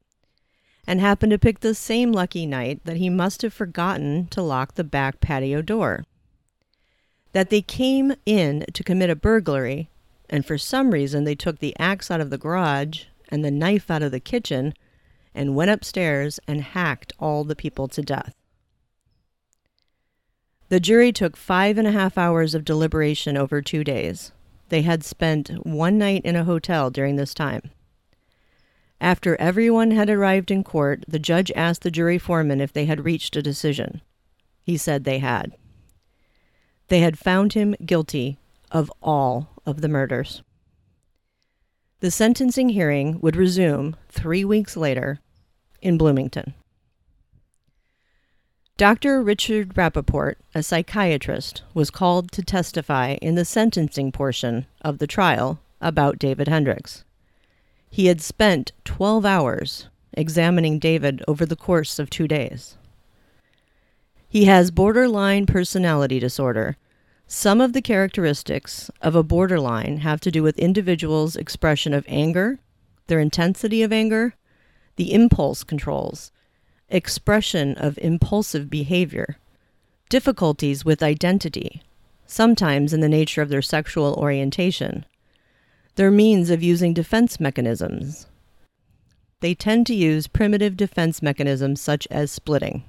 and 0.86 1.00
happened 1.00 1.30
to 1.30 1.38
pick 1.38 1.58
the 1.58 1.74
same 1.74 2.12
lucky 2.12 2.46
night 2.46 2.82
that 2.84 2.98
he 2.98 3.10
must 3.10 3.42
have 3.42 3.52
forgotten 3.52 4.28
to 4.28 4.42
lock 4.42 4.76
the 4.76 4.84
back 4.84 5.20
patio 5.20 5.60
door. 5.60 6.04
That 7.32 7.50
they 7.50 7.62
came 7.62 8.14
in 8.24 8.64
to 8.72 8.84
commit 8.84 9.10
a 9.10 9.16
burglary, 9.16 9.90
and 10.28 10.46
for 10.46 10.56
some 10.56 10.92
reason 10.92 11.24
they 11.24 11.34
took 11.34 11.58
the 11.58 11.74
axe 11.80 12.12
out 12.12 12.20
of 12.20 12.30
the 12.30 12.38
garage 12.38 13.06
and 13.28 13.44
the 13.44 13.50
knife 13.50 13.90
out 13.90 14.02
of 14.02 14.12
the 14.12 14.20
kitchen 14.20 14.72
and 15.34 15.54
went 15.54 15.70
upstairs 15.70 16.40
and 16.46 16.60
hacked 16.60 17.12
all 17.18 17.44
the 17.44 17.56
people 17.56 17.88
to 17.88 18.02
death. 18.02 18.34
The 20.68 20.80
jury 20.80 21.12
took 21.12 21.36
five 21.36 21.78
and 21.78 21.86
a 21.86 21.92
half 21.92 22.16
hours 22.16 22.54
of 22.54 22.64
deliberation 22.64 23.36
over 23.36 23.60
two 23.60 23.82
days. 23.82 24.32
They 24.68 24.82
had 24.82 25.02
spent 25.02 25.66
one 25.66 25.98
night 25.98 26.22
in 26.24 26.36
a 26.36 26.44
hotel 26.44 26.90
during 26.90 27.16
this 27.16 27.34
time. 27.34 27.70
After 29.00 29.34
everyone 29.40 29.90
had 29.90 30.10
arrived 30.10 30.50
in 30.50 30.62
court, 30.62 31.04
the 31.08 31.18
judge 31.18 31.50
asked 31.56 31.82
the 31.82 31.90
jury 31.90 32.18
foreman 32.18 32.60
if 32.60 32.72
they 32.72 32.84
had 32.84 33.04
reached 33.04 33.34
a 33.34 33.42
decision. 33.42 34.00
He 34.62 34.76
said 34.76 35.04
they 35.04 35.18
had. 35.18 35.56
They 36.88 37.00
had 37.00 37.18
found 37.18 37.54
him 37.54 37.74
guilty 37.84 38.38
of 38.70 38.92
all 39.02 39.48
of 39.66 39.80
the 39.80 39.88
murders. 39.88 40.42
The 42.00 42.10
sentencing 42.10 42.70
hearing 42.70 43.20
would 43.20 43.36
resume 43.36 43.94
three 44.08 44.44
weeks 44.44 44.76
later 44.76 45.20
in 45.82 45.98
Bloomington. 45.98 46.54
Dr. 48.78 49.22
Richard 49.22 49.74
Rappaport, 49.74 50.36
a 50.54 50.62
psychiatrist, 50.62 51.62
was 51.74 51.90
called 51.90 52.32
to 52.32 52.42
testify 52.42 53.18
in 53.20 53.34
the 53.34 53.44
sentencing 53.44 54.12
portion 54.12 54.64
of 54.80 54.96
the 54.96 55.06
trial 55.06 55.60
about 55.82 56.18
David 56.18 56.48
Hendricks. 56.48 57.04
He 57.90 58.06
had 58.06 58.22
spent 58.22 58.72
12 58.86 59.26
hours 59.26 59.88
examining 60.14 60.78
David 60.78 61.22
over 61.28 61.44
the 61.44 61.56
course 61.56 61.98
of 61.98 62.08
two 62.08 62.26
days. 62.26 62.78
He 64.26 64.46
has 64.46 64.70
borderline 64.70 65.44
personality 65.44 66.18
disorder. 66.18 66.78
Some 67.32 67.60
of 67.60 67.74
the 67.74 67.80
characteristics 67.80 68.90
of 69.00 69.14
a 69.14 69.22
borderline 69.22 69.98
have 69.98 70.20
to 70.22 70.32
do 70.32 70.42
with 70.42 70.58
individuals' 70.58 71.36
expression 71.36 71.94
of 71.94 72.04
anger, 72.08 72.58
their 73.06 73.20
intensity 73.20 73.84
of 73.84 73.92
anger, 73.92 74.34
the 74.96 75.14
impulse 75.14 75.62
controls, 75.62 76.32
expression 76.88 77.76
of 77.76 77.96
impulsive 77.98 78.68
behavior, 78.68 79.36
difficulties 80.08 80.84
with 80.84 81.04
identity, 81.04 81.84
sometimes 82.26 82.92
in 82.92 82.98
the 82.98 83.08
nature 83.08 83.42
of 83.42 83.48
their 83.48 83.62
sexual 83.62 84.14
orientation, 84.14 85.06
their 85.94 86.10
means 86.10 86.50
of 86.50 86.64
using 86.64 86.92
defense 86.92 87.38
mechanisms. 87.38 88.26
They 89.38 89.54
tend 89.54 89.86
to 89.86 89.94
use 89.94 90.26
primitive 90.26 90.76
defense 90.76 91.22
mechanisms 91.22 91.80
such 91.80 92.08
as 92.10 92.32
splitting. 92.32 92.82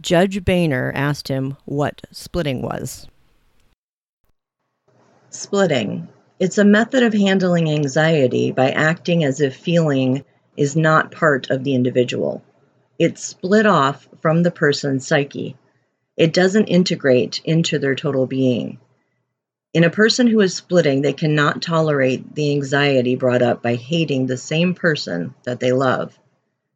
Judge 0.00 0.44
Boehner 0.44 0.92
asked 0.94 1.28
him 1.28 1.56
what 1.64 2.02
splitting 2.10 2.62
was. 2.62 3.06
Splitting. 5.30 6.08
It's 6.40 6.58
a 6.58 6.64
method 6.64 7.02
of 7.02 7.12
handling 7.12 7.70
anxiety 7.70 8.50
by 8.50 8.70
acting 8.70 9.22
as 9.22 9.40
if 9.40 9.54
feeling 9.54 10.24
is 10.56 10.76
not 10.76 11.12
part 11.12 11.50
of 11.50 11.64
the 11.64 11.74
individual. 11.74 12.42
It's 12.98 13.24
split 13.24 13.66
off 13.66 14.08
from 14.20 14.42
the 14.42 14.50
person's 14.50 15.06
psyche. 15.06 15.56
It 16.16 16.32
doesn't 16.32 16.66
integrate 16.66 17.40
into 17.44 17.78
their 17.78 17.94
total 17.94 18.26
being. 18.26 18.78
In 19.72 19.84
a 19.84 19.90
person 19.90 20.26
who 20.26 20.40
is 20.40 20.54
splitting, 20.54 21.00
they 21.00 21.14
cannot 21.14 21.62
tolerate 21.62 22.34
the 22.34 22.52
anxiety 22.52 23.16
brought 23.16 23.40
up 23.40 23.62
by 23.62 23.76
hating 23.76 24.26
the 24.26 24.36
same 24.36 24.74
person 24.74 25.34
that 25.44 25.60
they 25.60 25.72
love. 25.72 26.18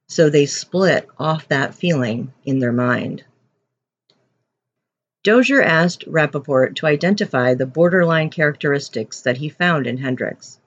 So 0.08 0.30
they 0.30 0.46
split 0.46 1.08
off 1.18 1.48
that 1.48 1.74
feeling 1.74 2.32
in 2.44 2.60
their 2.60 2.72
mind. 2.72 3.24
Dozier 5.24 5.60
asked 5.62 6.06
Rappaport 6.06 6.76
to 6.76 6.86
identify 6.86 7.54
the 7.54 7.66
borderline 7.66 8.30
characteristics 8.30 9.20
that 9.22 9.38
he 9.38 9.48
found 9.48 9.86
in 9.86 9.98
Hendricks. 9.98 10.60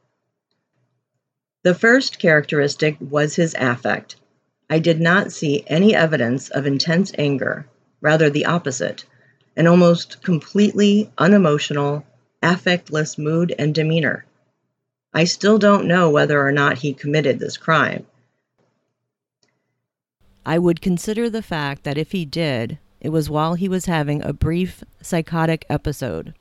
The 1.63 1.73
first 1.73 2.19
characteristic 2.19 2.97
was 2.99 3.35
his 3.35 3.55
affect. 3.57 4.17
I 4.69 4.79
did 4.79 4.99
not 4.99 5.31
see 5.31 5.63
any 5.67 5.95
evidence 5.95 6.49
of 6.49 6.65
intense 6.65 7.11
anger, 7.17 7.65
rather 8.01 8.29
the 8.29 8.45
opposite, 8.45 9.05
an 9.55 9.67
almost 9.67 10.21
completely 10.21 11.11
unemotional, 11.17 12.05
affectless 12.43 13.17
mood 13.17 13.55
and 13.57 13.73
demeanor. 13.73 14.25
I 15.13 15.23
still 15.23 15.57
don't 15.57 15.87
know 15.87 16.09
whether 16.09 16.45
or 16.45 16.51
not 16.51 16.77
he 16.77 16.93
committed 16.93 17.39
this 17.39 17.57
crime, 17.57 18.05
I 20.49 20.57
would 20.57 20.81
consider 20.81 21.29
the 21.29 21.43
fact 21.43 21.83
that 21.83 21.95
if 21.95 22.11
he 22.11 22.25
did, 22.25 22.79
it 22.99 23.09
was 23.09 23.29
while 23.29 23.53
he 23.53 23.69
was 23.69 23.85
having 23.85 24.23
a 24.23 24.33
brief 24.33 24.83
psychotic 24.99 25.63
episode. 25.69 26.33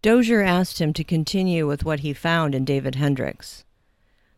Dozier 0.00 0.40
asked 0.40 0.80
him 0.80 0.94
to 0.94 1.04
continue 1.04 1.66
with 1.66 1.84
what 1.84 2.00
he 2.00 2.14
found 2.14 2.54
in 2.54 2.64
David 2.64 2.94
Hendricks. 2.94 3.66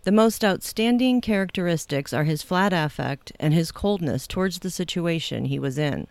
The 0.02 0.10
most 0.10 0.44
outstanding 0.44 1.20
characteristics 1.20 2.12
are 2.12 2.24
his 2.24 2.42
flat 2.42 2.72
affect 2.72 3.30
and 3.38 3.54
his 3.54 3.70
coldness 3.70 4.26
towards 4.26 4.58
the 4.58 4.70
situation 4.70 5.44
he 5.44 5.60
was 5.60 5.78
in. 5.78 6.08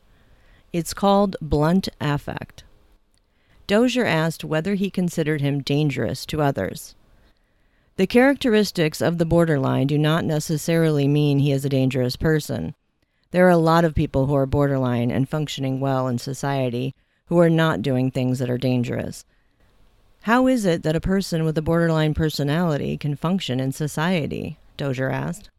It's 0.72 0.94
called 0.94 1.36
blunt 1.42 1.90
affect. 2.00 2.64
Dozier 3.68 4.06
asked 4.06 4.46
whether 4.46 4.76
he 4.76 4.90
considered 4.90 5.42
him 5.42 5.62
dangerous 5.62 6.26
to 6.28 6.42
others. 6.42 6.96
The 7.98 8.08
characteristics 8.08 9.02
of 9.02 9.18
the 9.18 9.26
borderline 9.26 9.88
do 9.88 9.98
not 9.98 10.26
necessarily 10.26 11.08
mean 11.08 11.40
he 11.40 11.52
is 11.52 11.66
a 11.66 11.70
dangerous 11.70 12.16
person. 12.16 12.74
There 13.32 13.46
are 13.46 13.50
a 13.50 13.58
lot 13.58 13.86
of 13.86 13.96
people 13.96 14.26
who 14.26 14.36
are 14.36 14.46
borderline 14.46 15.12
and 15.12 15.28
functioning 15.28 15.80
well 15.80 16.08
in 16.08 16.18
society 16.18 16.96
who 17.26 17.40
are 17.40 17.50
not 17.50 17.82
doing 17.82 18.12
things 18.12 18.40
that 18.40 18.50
are 18.50 18.58
dangerous. 18.58 19.26
How 20.24 20.48
is 20.48 20.66
it 20.66 20.84
that 20.84 20.96
a 20.96 21.02
person 21.02 21.44
with 21.44 21.58
a 21.58 21.62
borderline 21.62 22.14
personality 22.14 22.98
can 22.98 23.16
function 23.16 23.60
in 23.60 23.72
society? 23.72 24.58
Dozier 24.78 25.10
asked. 25.10 25.50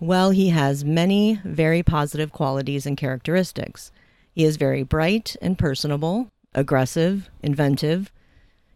Well, 0.00 0.30
he 0.30 0.48
has 0.50 0.84
many 0.84 1.40
very 1.44 1.82
positive 1.82 2.32
qualities 2.32 2.86
and 2.86 2.96
characteristics. 2.96 3.92
He 4.32 4.44
is 4.44 4.56
very 4.56 4.82
bright 4.82 5.36
and 5.40 5.58
personable, 5.58 6.30
aggressive, 6.54 7.30
inventive. 7.42 8.12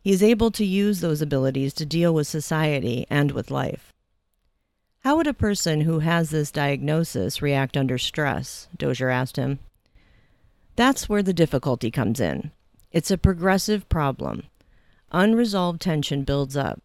He 0.09 0.15
is 0.15 0.23
able 0.23 0.51
to 0.53 0.65
use 0.65 1.01
those 1.01 1.21
abilities 1.21 1.75
to 1.75 1.85
deal 1.85 2.15
with 2.15 2.27
society 2.27 3.07
and 3.11 3.31
with 3.31 3.51
life. 3.51 3.93
How 5.01 5.19
would 5.19 5.27
a 5.27 5.35
person 5.35 5.83
who 5.83 5.99
has 5.99 6.31
this 6.31 6.51
diagnosis 6.51 7.43
react 7.43 7.77
under 7.77 7.99
stress? 7.99 8.69
Dozier 8.75 9.11
asked 9.11 9.37
him. 9.37 9.59
That's 10.77 11.11
where 11.11 11.23
the 11.23 11.35
difficulty 11.35 11.91
comes 11.91 12.21
in. 12.21 12.53
It's 12.91 13.11
a 13.11 13.19
progressive 13.19 13.87
problem. 13.91 14.45
Unresolved 15.13 15.83
tension 15.83 16.23
builds 16.23 16.57
up. 16.57 16.81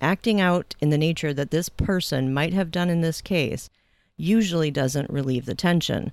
Acting 0.00 0.40
out 0.40 0.76
in 0.80 0.90
the 0.90 0.96
nature 0.96 1.34
that 1.34 1.50
this 1.50 1.68
person 1.68 2.32
might 2.32 2.52
have 2.52 2.70
done 2.70 2.90
in 2.90 3.00
this 3.00 3.20
case 3.20 3.70
usually 4.16 4.70
doesn't 4.70 5.10
relieve 5.10 5.46
the 5.46 5.56
tension. 5.56 6.12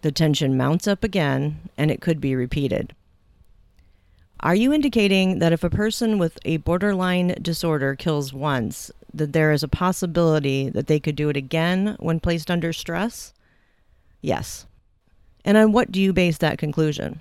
The 0.00 0.10
tension 0.10 0.56
mounts 0.56 0.88
up 0.88 1.04
again, 1.04 1.68
and 1.76 1.90
it 1.90 2.00
could 2.00 2.18
be 2.18 2.34
repeated. 2.34 2.94
Are 4.42 4.56
you 4.56 4.72
indicating 4.72 5.38
that 5.38 5.52
if 5.52 5.62
a 5.62 5.70
person 5.70 6.18
with 6.18 6.36
a 6.44 6.56
borderline 6.56 7.36
disorder 7.40 7.94
kills 7.94 8.32
once, 8.32 8.90
that 9.14 9.32
there 9.32 9.52
is 9.52 9.62
a 9.62 9.68
possibility 9.68 10.68
that 10.68 10.88
they 10.88 10.98
could 10.98 11.14
do 11.14 11.28
it 11.28 11.36
again 11.36 11.96
when 12.00 12.18
placed 12.18 12.50
under 12.50 12.72
stress? 12.72 13.32
Yes. 14.20 14.66
And 15.44 15.56
on 15.56 15.70
what 15.70 15.92
do 15.92 16.00
you 16.00 16.12
base 16.12 16.38
that 16.38 16.58
conclusion? 16.58 17.20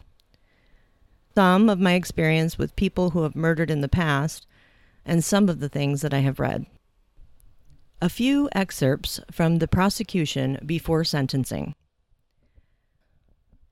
Some 1.36 1.70
of 1.70 1.80
my 1.80 1.94
experience 1.94 2.58
with 2.58 2.76
people 2.76 3.12
who 3.12 3.22
have 3.22 3.36
murdered 3.36 3.70
in 3.70 3.82
the 3.82 3.88
past, 3.88 4.48
and 5.06 5.24
some 5.24 5.48
of 5.48 5.60
the 5.60 5.70
things 5.70 6.02
that 6.02 6.14
I 6.14 6.20
have 6.20 6.40
read. 6.40 6.66
A 8.02 8.10
few 8.10 8.50
excerpts 8.54 9.20
from 9.32 9.60
the 9.60 9.68
prosecution 9.68 10.58
before 10.66 11.04
sentencing. 11.04 11.76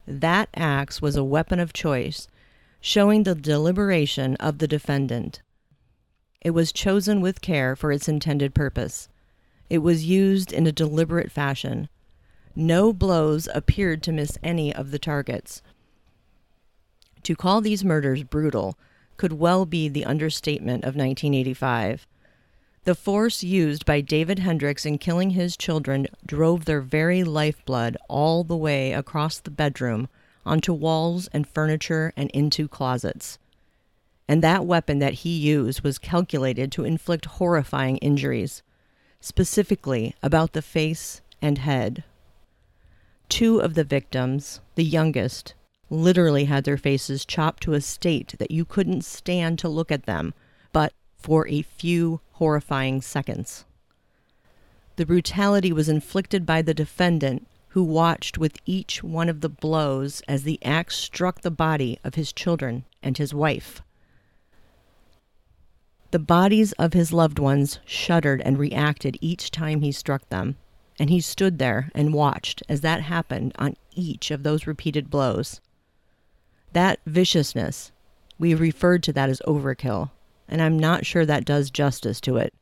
That 0.08 0.50
axe 0.54 1.02
was 1.02 1.16
a 1.16 1.24
weapon 1.24 1.60
of 1.60 1.74
choice, 1.74 2.28
showing 2.82 3.24
the 3.24 3.36
deliberation 3.36 4.36
of 4.36 4.60
the 4.60 4.68
defendant. 4.68 5.42
It 6.42 6.52
was 6.52 6.72
chosen 6.72 7.22
with 7.22 7.42
care 7.42 7.76
for 7.76 7.92
its 7.92 8.08
intended 8.08 8.54
purpose. 8.54 9.10
It 9.70 9.80
was 9.80 10.06
used 10.06 10.54
in 10.54 10.66
a 10.66 10.72
deliberate 10.72 11.32
fashion. 11.32 11.90
No 12.56 12.94
blows 12.94 13.48
appeared 13.54 14.02
to 14.04 14.12
miss 14.12 14.38
any 14.42 14.74
of 14.74 14.92
the 14.92 15.00
targets. 15.00 15.62
To 17.24 17.36
call 17.36 17.62
these 17.62 17.84
murders 17.84 18.24
brutal 18.24 18.78
could 19.18 19.34
well 19.34 19.66
be 19.66 19.90
the 19.90 20.06
understatement 20.06 20.84
of 20.84 20.96
1985. 20.96 22.08
The 22.86 22.96
force 22.96 23.44
used 23.44 23.86
by 23.86 24.00
David 24.02 24.40
Hendricks 24.40 24.86
in 24.86 24.98
killing 24.98 25.32
his 25.32 25.58
children 25.58 26.08
drove 26.26 26.66
their 26.66 26.82
very 26.82 27.24
lifeblood 27.26 27.98
all 28.08 28.46
the 28.46 28.58
way 28.58 28.94
across 28.94 29.40
the 29.40 29.52
bedroom, 29.52 30.08
onto 30.46 30.74
walls 30.74 31.30
and 31.34 31.48
furniture, 31.48 32.14
and 32.16 32.30
into 32.32 32.68
closets. 32.68 33.38
And 34.28 34.44
that 34.44 34.66
weapon 34.66 35.00
that 35.00 35.26
he 35.26 35.38
used 35.38 35.82
was 35.82 35.98
calculated 35.98 36.72
to 36.74 36.86
inflict 36.86 37.26
horrifying 37.26 37.98
injuries, 37.98 38.62
specifically 39.20 40.16
about 40.22 40.54
the 40.54 40.62
face 40.62 41.22
and 41.42 41.58
head. 41.58 42.04
Two 43.28 43.60
of 43.60 43.74
the 43.74 43.84
victims, 43.84 44.60
the 44.76 44.84
youngest, 44.84 45.54
literally 45.90 46.46
had 46.46 46.64
their 46.64 46.78
faces 46.78 47.26
chopped 47.26 47.64
to 47.64 47.74
a 47.74 47.82
state 47.82 48.36
that 48.40 48.52
you 48.52 48.66
couldn't 48.66 49.04
stand 49.04 49.60
to 49.60 49.68
look 49.68 49.92
at 49.92 50.06
them, 50.06 50.34
but 50.72 50.94
for 51.18 51.48
a 51.48 51.62
few 51.62 52.22
horrifying 52.34 53.02
seconds. 53.02 53.66
The 54.96 55.06
brutality 55.06 55.72
was 55.72 55.90
inflicted 55.90 56.46
by 56.46 56.62
the 56.62 56.74
defendant, 56.74 57.48
who 57.70 57.84
watched 57.84 58.38
with 58.38 58.58
each 58.66 59.04
one 59.04 59.30
of 59.30 59.42
the 59.42 59.50
blows 59.50 60.22
as 60.28 60.44
the 60.44 60.64
axe 60.64 60.96
struck 60.96 61.42
the 61.42 61.52
body 61.52 62.00
of 62.04 62.16
his 62.16 62.34
children 62.34 62.84
and 63.04 63.18
his 63.18 63.34
wife. 63.34 63.82
The 66.12 66.20
bodies 66.20 66.72
of 66.74 66.94
his 66.94 67.14
loved 67.14 67.38
ones 67.38 67.80
shuddered 67.86 68.42
and 68.42 68.58
reacted 68.58 69.18
each 69.22 69.52
time 69.52 69.82
he 69.82 69.92
struck 69.92 70.28
them, 70.30 70.58
and 71.00 71.12
he 71.12 71.22
stood 71.22 71.60
there 71.60 71.92
and 71.94 72.14
watched 72.14 72.64
as 72.68 72.82
that 72.82 73.02
happened 73.02 73.54
on 73.60 73.76
each 73.94 74.32
of 74.32 74.42
those 74.42 74.66
repeated 74.66 75.12
blows. 75.12 75.62
That 76.74 77.00
viciousness, 77.06 77.92
we 78.40 78.56
referred 78.56 79.04
to 79.04 79.14
that 79.14 79.30
as 79.30 79.42
overkill, 79.48 80.10
and 80.48 80.62
I'm 80.62 80.80
not 80.80 81.06
sure 81.06 81.26
that 81.28 81.46
does 81.46 81.70
justice 81.70 82.20
to 82.22 82.38
it. 82.38 82.56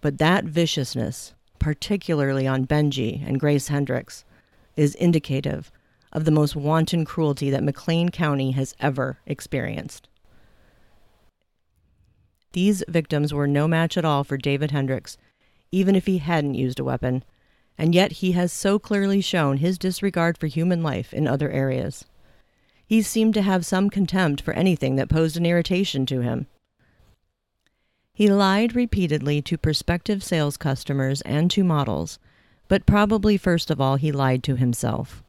But 0.00 0.18
that 0.18 0.44
viciousness, 0.44 1.34
particularly 1.64 2.46
on 2.46 2.66
Benji 2.66 3.26
and 3.26 3.40
Grace 3.40 3.68
Hendricks, 3.68 4.22
is 4.76 4.94
indicative 4.96 5.72
of 6.12 6.26
the 6.26 6.30
most 6.30 6.54
wanton 6.54 7.06
cruelty 7.06 7.48
that 7.48 7.62
McLean 7.62 8.10
County 8.10 8.50
has 8.50 8.74
ever 8.80 9.18
experienced. 9.24 10.06
These 12.52 12.84
victims 12.86 13.32
were 13.32 13.46
no 13.46 13.66
match 13.66 13.96
at 13.96 14.04
all 14.04 14.24
for 14.24 14.36
David 14.36 14.72
Hendricks, 14.72 15.16
even 15.72 15.96
if 15.96 16.04
he 16.04 16.18
hadn't 16.18 16.52
used 16.52 16.78
a 16.80 16.84
weapon, 16.84 17.24
and 17.78 17.94
yet 17.94 18.12
he 18.12 18.32
has 18.32 18.52
so 18.52 18.78
clearly 18.78 19.22
shown 19.22 19.56
his 19.56 19.78
disregard 19.78 20.36
for 20.36 20.48
human 20.48 20.82
life 20.82 21.14
in 21.14 21.26
other 21.26 21.48
areas. 21.48 22.04
He 22.84 23.00
seemed 23.00 23.32
to 23.32 23.42
have 23.42 23.64
some 23.64 23.88
contempt 23.88 24.42
for 24.42 24.52
anything 24.52 24.96
that 24.96 25.08
posed 25.08 25.38
an 25.38 25.46
irritation 25.46 26.04
to 26.04 26.20
him. 26.20 26.46
He 28.14 28.30
lied 28.30 28.76
repeatedly 28.76 29.42
to 29.42 29.58
prospective 29.58 30.22
sales 30.22 30.56
customers 30.56 31.20
and 31.22 31.50
to 31.50 31.64
models, 31.64 32.20
but 32.68 32.86
probably 32.86 33.36
first 33.36 33.72
of 33.72 33.80
all 33.80 33.96
he 33.96 34.12
lied 34.12 34.44
to 34.44 34.54
himself. 34.54 35.24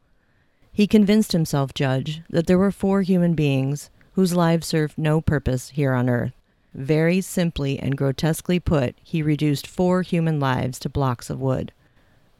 He 0.71 0.85
convinced 0.85 1.31
himself, 1.31 1.73
Judge, 1.73 2.21
that 2.29 2.45
there 2.45 2.59
were 2.59 2.71
four 2.71 3.01
human 3.01 3.33
beings 3.33 3.89
whose 4.13 4.35
lives 4.35 4.67
served 4.67 4.99
no 4.99 5.19
purpose 5.19 5.69
here 5.69 5.93
on 5.93 6.09
earth. 6.09 6.33
Very 6.75 7.21
simply 7.21 7.79
and 7.79 7.97
grotesquely 7.97 8.59
put, 8.59 8.95
he 9.01 9.23
reduced 9.23 9.65
four 9.65 10.03
human 10.03 10.39
lives 10.39 10.77
to 10.79 10.89
blocks 10.89 11.29
of 11.29 11.41
wood. 11.41 11.71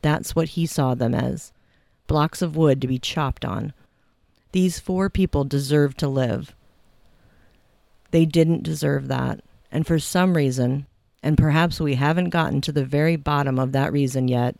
That's 0.02 0.36
what 0.36 0.50
he 0.50 0.68
saw 0.68 0.94
them 0.94 1.16
as 1.16 1.54
blocks 2.06 2.44
of 2.44 2.56
wood 2.56 2.82
to 2.82 2.88
be 2.88 3.00
chopped 3.00 3.46
on. 3.46 3.74
These 4.52 4.80
four 4.80 5.10
people 5.10 5.44
deserved 5.44 5.98
to 6.00 6.08
live. 6.08 6.54
They 8.12 8.26
didn't 8.26 8.62
deserve 8.64 9.08
that. 9.08 9.42
And 9.76 9.86
for 9.86 10.00
some 10.00 10.38
reason, 10.38 10.86
and 11.22 11.38
perhaps 11.38 11.82
we 11.82 11.96
haven't 11.96 12.30
gotten 12.30 12.62
to 12.62 12.72
the 12.72 12.86
very 12.86 13.18
bottom 13.18 13.60
of 13.60 13.74
that 13.74 13.92
reason 13.92 14.30
yet, 14.30 14.56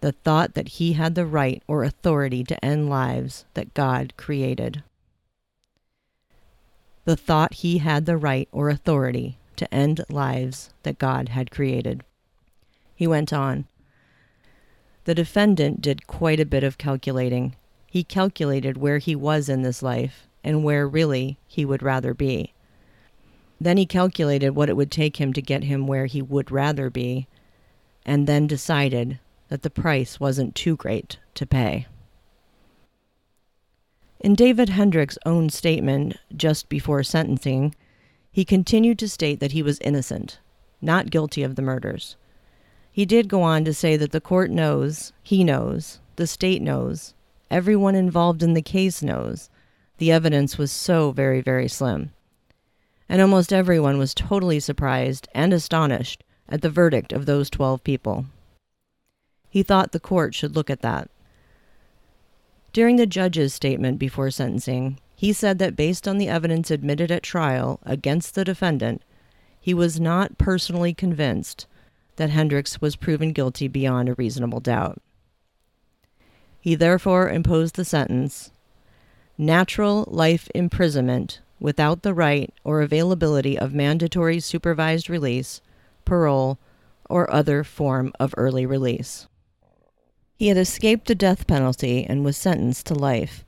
the 0.00 0.10
thought 0.10 0.54
that 0.54 0.66
he 0.66 0.94
had 0.94 1.14
the 1.14 1.26
right 1.26 1.62
or 1.68 1.84
authority 1.84 2.42
to 2.42 2.64
end 2.64 2.90
lives 2.90 3.44
that 3.54 3.72
God 3.72 4.14
created. 4.16 4.82
The 7.04 7.14
thought 7.14 7.54
he 7.54 7.78
had 7.78 8.04
the 8.04 8.16
right 8.16 8.48
or 8.50 8.68
authority 8.68 9.38
to 9.54 9.72
end 9.72 10.04
lives 10.08 10.70
that 10.82 10.98
God 10.98 11.28
had 11.28 11.52
created. 11.52 12.02
He 12.96 13.06
went 13.06 13.32
on. 13.32 13.68
The 15.04 15.14
defendant 15.14 15.82
did 15.82 16.08
quite 16.08 16.40
a 16.40 16.44
bit 16.44 16.64
of 16.64 16.78
calculating. 16.78 17.54
He 17.86 18.02
calculated 18.02 18.76
where 18.76 18.98
he 18.98 19.14
was 19.14 19.48
in 19.48 19.62
this 19.62 19.84
life 19.84 20.26
and 20.42 20.64
where 20.64 20.88
really 20.88 21.38
he 21.46 21.64
would 21.64 21.80
rather 21.80 22.12
be. 22.12 22.54
Then 23.60 23.76
he 23.76 23.86
calculated 23.86 24.50
what 24.50 24.68
it 24.68 24.76
would 24.76 24.90
take 24.90 25.16
him 25.16 25.32
to 25.32 25.42
get 25.42 25.64
him 25.64 25.86
where 25.86 26.06
he 26.06 26.22
would 26.22 26.50
rather 26.50 26.90
be, 26.90 27.26
and 28.06 28.26
then 28.26 28.46
decided 28.46 29.18
that 29.48 29.62
the 29.62 29.70
price 29.70 30.20
wasn't 30.20 30.54
too 30.54 30.76
great 30.76 31.18
to 31.34 31.46
pay. 31.46 31.86
In 34.20 34.34
David 34.34 34.68
Hendricks' 34.68 35.18
own 35.26 35.50
statement 35.50 36.16
just 36.36 36.68
before 36.68 37.02
sentencing, 37.02 37.74
he 38.30 38.44
continued 38.44 38.98
to 39.00 39.08
state 39.08 39.40
that 39.40 39.52
he 39.52 39.62
was 39.62 39.78
innocent, 39.80 40.38
not 40.80 41.10
guilty 41.10 41.42
of 41.42 41.56
the 41.56 41.62
murders. 41.62 42.16
He 42.92 43.04
did 43.04 43.28
go 43.28 43.42
on 43.42 43.64
to 43.64 43.74
say 43.74 43.96
that 43.96 44.12
the 44.12 44.20
court 44.20 44.50
knows, 44.50 45.12
he 45.22 45.44
knows, 45.44 46.00
the 46.16 46.26
state 46.26 46.62
knows, 46.62 47.14
everyone 47.50 47.94
involved 47.94 48.42
in 48.42 48.54
the 48.54 48.62
case 48.62 49.02
knows, 49.02 49.50
the 49.98 50.12
evidence 50.12 50.58
was 50.58 50.70
so 50.70 51.10
very, 51.10 51.40
very 51.40 51.68
slim 51.68 52.12
and 53.08 53.22
almost 53.22 53.52
everyone 53.52 53.98
was 53.98 54.14
totally 54.14 54.60
surprised 54.60 55.28
and 55.34 55.52
astonished 55.52 56.22
at 56.48 56.62
the 56.62 56.70
verdict 56.70 57.12
of 57.12 57.26
those 57.26 57.50
12 57.50 57.82
people. 57.82 58.26
He 59.48 59.62
thought 59.62 59.92
the 59.92 60.00
court 60.00 60.34
should 60.34 60.54
look 60.54 60.70
at 60.70 60.82
that. 60.82 61.10
During 62.72 62.96
the 62.96 63.06
judge's 63.06 63.54
statement 63.54 63.98
before 63.98 64.30
sentencing, 64.30 64.98
he 65.16 65.32
said 65.32 65.58
that 65.58 65.74
based 65.74 66.06
on 66.06 66.18
the 66.18 66.28
evidence 66.28 66.70
admitted 66.70 67.10
at 67.10 67.22
trial 67.22 67.80
against 67.82 68.34
the 68.34 68.44
defendant, 68.44 69.02
he 69.60 69.74
was 69.74 69.98
not 69.98 70.38
personally 70.38 70.94
convinced 70.94 71.66
that 72.16 72.30
Hendricks 72.30 72.80
was 72.80 72.96
proven 72.96 73.32
guilty 73.32 73.68
beyond 73.68 74.08
a 74.08 74.14
reasonable 74.14 74.60
doubt. 74.60 75.00
He 76.60 76.74
therefore 76.74 77.30
imposed 77.30 77.76
the 77.76 77.84
sentence 77.84 78.50
natural 79.38 80.04
life 80.08 80.48
imprisonment 80.54 81.40
without 81.60 82.02
the 82.02 82.14
right 82.14 82.52
or 82.64 82.82
availability 82.82 83.58
of 83.58 83.74
mandatory 83.74 84.40
supervised 84.40 85.10
release, 85.10 85.60
parole, 86.04 86.58
or 87.08 87.30
other 87.32 87.64
form 87.64 88.12
of 88.20 88.34
early 88.36 88.66
release. 88.66 89.26
He 90.36 90.48
had 90.48 90.56
escaped 90.56 91.08
the 91.08 91.14
death 91.14 91.46
penalty 91.46 92.04
and 92.04 92.24
was 92.24 92.36
sentenced 92.36 92.86
to 92.86 92.94
life. 92.94 93.44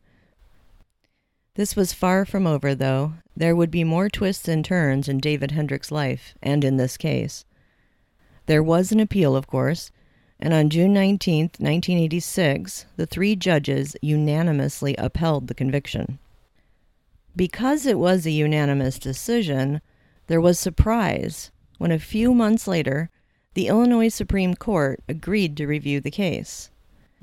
This 1.54 1.76
was 1.76 1.92
far 1.92 2.24
from 2.24 2.46
over, 2.46 2.74
though. 2.74 3.14
There 3.36 3.54
would 3.54 3.70
be 3.70 3.84
more 3.84 4.08
twists 4.08 4.48
and 4.48 4.64
turns 4.64 5.08
in 5.08 5.18
David 5.18 5.52
Hendricks' 5.52 5.92
life, 5.92 6.34
and 6.42 6.64
in 6.64 6.78
this 6.78 6.96
case. 6.96 7.44
There 8.46 8.62
was 8.62 8.92
an 8.92 9.00
appeal, 9.00 9.36
of 9.36 9.46
course, 9.46 9.92
and 10.40 10.54
on 10.54 10.70
June 10.70 10.92
19, 10.94 11.50
1986, 11.58 12.86
the 12.96 13.06
three 13.06 13.36
judges 13.36 13.94
unanimously 14.00 14.96
upheld 14.96 15.46
the 15.46 15.54
conviction. 15.54 16.18
Because 17.36 17.86
it 17.86 17.98
was 17.98 18.26
a 18.26 18.30
unanimous 18.30 18.98
decision, 18.98 19.80
there 20.26 20.40
was 20.40 20.58
surprise 20.58 21.50
when 21.78 21.92
a 21.92 21.98
few 21.98 22.34
months 22.34 22.66
later, 22.68 23.10
the 23.54 23.68
Illinois 23.68 24.08
Supreme 24.08 24.54
Court 24.54 25.00
agreed 25.08 25.56
to 25.56 25.66
review 25.66 26.00
the 26.00 26.10
case. 26.10 26.70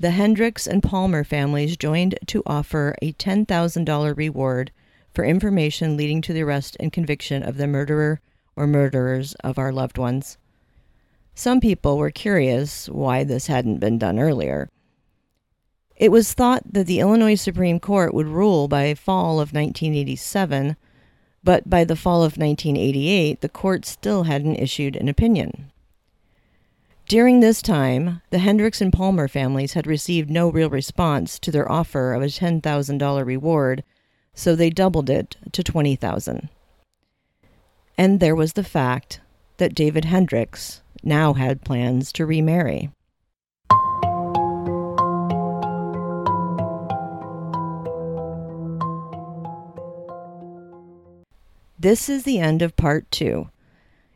The 0.00 0.10
Hendricks 0.10 0.66
and 0.66 0.82
Palmer 0.82 1.24
families 1.24 1.76
joined 1.76 2.18
to 2.26 2.42
offer 2.46 2.94
a 3.02 3.12
$10,000 3.14 4.16
reward 4.16 4.70
for 5.12 5.24
information 5.24 5.96
leading 5.96 6.22
to 6.22 6.32
the 6.32 6.42
arrest 6.42 6.76
and 6.78 6.92
conviction 6.92 7.42
of 7.42 7.56
the 7.56 7.66
murderer 7.66 8.20
or 8.54 8.66
murderers 8.66 9.34
of 9.44 9.58
our 9.58 9.72
loved 9.72 9.98
ones. 9.98 10.38
Some 11.34 11.60
people 11.60 11.98
were 11.98 12.10
curious 12.10 12.88
why 12.88 13.24
this 13.24 13.46
hadn't 13.46 13.78
been 13.78 13.98
done 13.98 14.18
earlier. 14.18 14.68
It 15.98 16.12
was 16.12 16.32
thought 16.32 16.62
that 16.72 16.86
the 16.86 17.00
Illinois 17.00 17.34
Supreme 17.34 17.80
Court 17.80 18.14
would 18.14 18.28
rule 18.28 18.68
by 18.68 18.94
fall 18.94 19.40
of 19.40 19.52
1987, 19.52 20.76
but 21.42 21.68
by 21.68 21.82
the 21.82 21.96
fall 21.96 22.18
of 22.18 22.36
1988, 22.36 23.40
the 23.40 23.48
court 23.48 23.84
still 23.84 24.22
hadn't 24.22 24.56
issued 24.56 24.94
an 24.94 25.08
opinion. 25.08 25.72
During 27.08 27.40
this 27.40 27.60
time, 27.60 28.22
the 28.30 28.38
Hendricks 28.38 28.80
and 28.80 28.92
Palmer 28.92 29.26
families 29.26 29.72
had 29.72 29.88
received 29.88 30.30
no 30.30 30.48
real 30.48 30.70
response 30.70 31.36
to 31.40 31.50
their 31.50 31.70
offer 31.70 32.12
of 32.12 32.22
a 32.22 32.26
$10,000 32.26 33.26
reward, 33.26 33.82
so 34.34 34.54
they 34.54 34.70
doubled 34.70 35.10
it 35.10 35.36
to 35.50 35.64
20,000. 35.64 36.48
And 37.96 38.20
there 38.20 38.36
was 38.36 38.52
the 38.52 38.62
fact 38.62 39.20
that 39.56 39.74
David 39.74 40.04
Hendricks 40.04 40.80
now 41.02 41.32
had 41.32 41.64
plans 41.64 42.12
to 42.12 42.24
remarry. 42.24 42.90
This 51.80 52.08
is 52.08 52.24
the 52.24 52.40
end 52.40 52.60
of 52.60 52.74
part 52.74 53.08
two. 53.12 53.50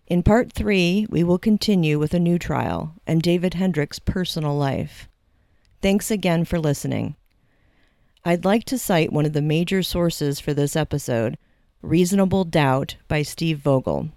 In 0.08 0.24
part 0.24 0.52
three, 0.52 1.06
we 1.08 1.22
will 1.22 1.38
continue 1.38 1.96
with 1.96 2.12
a 2.12 2.18
new 2.18 2.36
trial 2.36 2.94
and 3.06 3.22
David 3.22 3.54
Hendricks' 3.54 4.00
personal 4.00 4.56
life. 4.56 5.08
Thanks 5.80 6.10
again 6.10 6.44
for 6.44 6.58
listening. 6.58 7.14
I'd 8.24 8.44
like 8.44 8.64
to 8.64 8.78
cite 8.78 9.12
one 9.12 9.26
of 9.26 9.32
the 9.32 9.40
major 9.40 9.84
sources 9.84 10.40
for 10.40 10.52
this 10.52 10.74
episode, 10.74 11.38
Reasonable 11.82 12.42
Doubt 12.42 12.96
by 13.06 13.22
Steve 13.22 13.58
Vogel. 13.58 14.08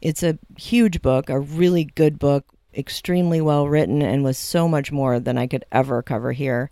It's 0.00 0.22
a 0.22 0.38
huge 0.56 1.02
book, 1.02 1.28
a 1.28 1.40
really 1.40 1.84
good 1.84 2.16
book, 2.16 2.46
extremely 2.72 3.40
well 3.40 3.68
written, 3.68 4.02
and 4.02 4.22
with 4.22 4.36
so 4.36 4.68
much 4.68 4.92
more 4.92 5.18
than 5.18 5.36
I 5.36 5.48
could 5.48 5.64
ever 5.72 6.00
cover 6.00 6.30
here. 6.30 6.70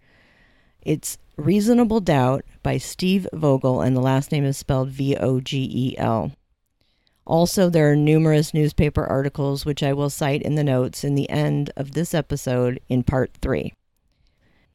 It's 0.83 1.19
Reasonable 1.37 1.99
Doubt 1.99 2.45
by 2.65 2.79
Steve 2.79 3.29
Vogel, 3.33 3.81
and 3.81 3.97
the 3.97 4.01
last 4.01 4.33
name 4.33 4.45
is 4.45 4.57
spelled 4.57 4.89
V 4.89 5.17
O 5.17 5.39
G 5.39 5.71
E 5.73 5.99
L. 5.99 6.33
Also, 7.25 7.71
there 7.71 7.91
are 7.93 7.97
numerous 7.97 8.53
newspaper 8.53 9.07
articles 9.07 9.65
which 9.65 9.85
I 9.85 9.93
will 9.93 10.11
cite 10.11 10.43
in 10.43 10.57
the 10.57 10.65
notes 10.65 11.05
in 11.05 11.15
the 11.15 11.31
end 11.31 11.71
of 11.77 11.93
this 11.93 12.13
episode 12.13 12.81
in 12.89 13.05
part 13.05 13.31
three. 13.41 13.73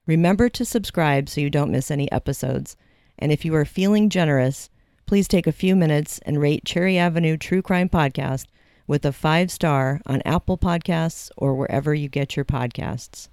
Remember 0.08 0.48
to 0.50 0.64
subscribe 0.64 1.28
so 1.28 1.42
you 1.42 1.50
don't 1.50 1.72
miss 1.72 1.92
any 1.92 2.12
episodes. 2.12 2.78
And 3.20 3.32
if 3.32 3.44
you 3.44 3.54
are 3.56 3.66
feeling 3.66 4.10
generous, 4.10 4.70
please 5.06 5.28
take 5.28 5.46
a 5.46 5.52
few 5.52 5.76
minutes 5.76 6.20
and 6.26 6.40
rate 6.40 6.66
Cherry 6.66 6.98
Avenue 6.98 7.38
True 7.38 7.62
Crime 7.62 7.90
Podcast 7.90 8.46
with 8.88 9.06
a 9.06 9.12
five 9.12 9.52
star 9.52 10.02
on 10.08 10.24
Apple 10.26 10.58
Podcasts 10.58 11.30
or 11.38 11.54
wherever 11.54 11.94
you 11.94 12.08
get 12.08 12.36
your 12.36 12.46
podcasts. 12.46 13.28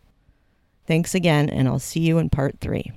Thanks 0.86 1.14
again, 1.14 1.48
and 1.48 1.66
I'll 1.66 1.78
see 1.78 2.00
you 2.00 2.18
in 2.18 2.28
part 2.28 2.60
three. 2.60 2.92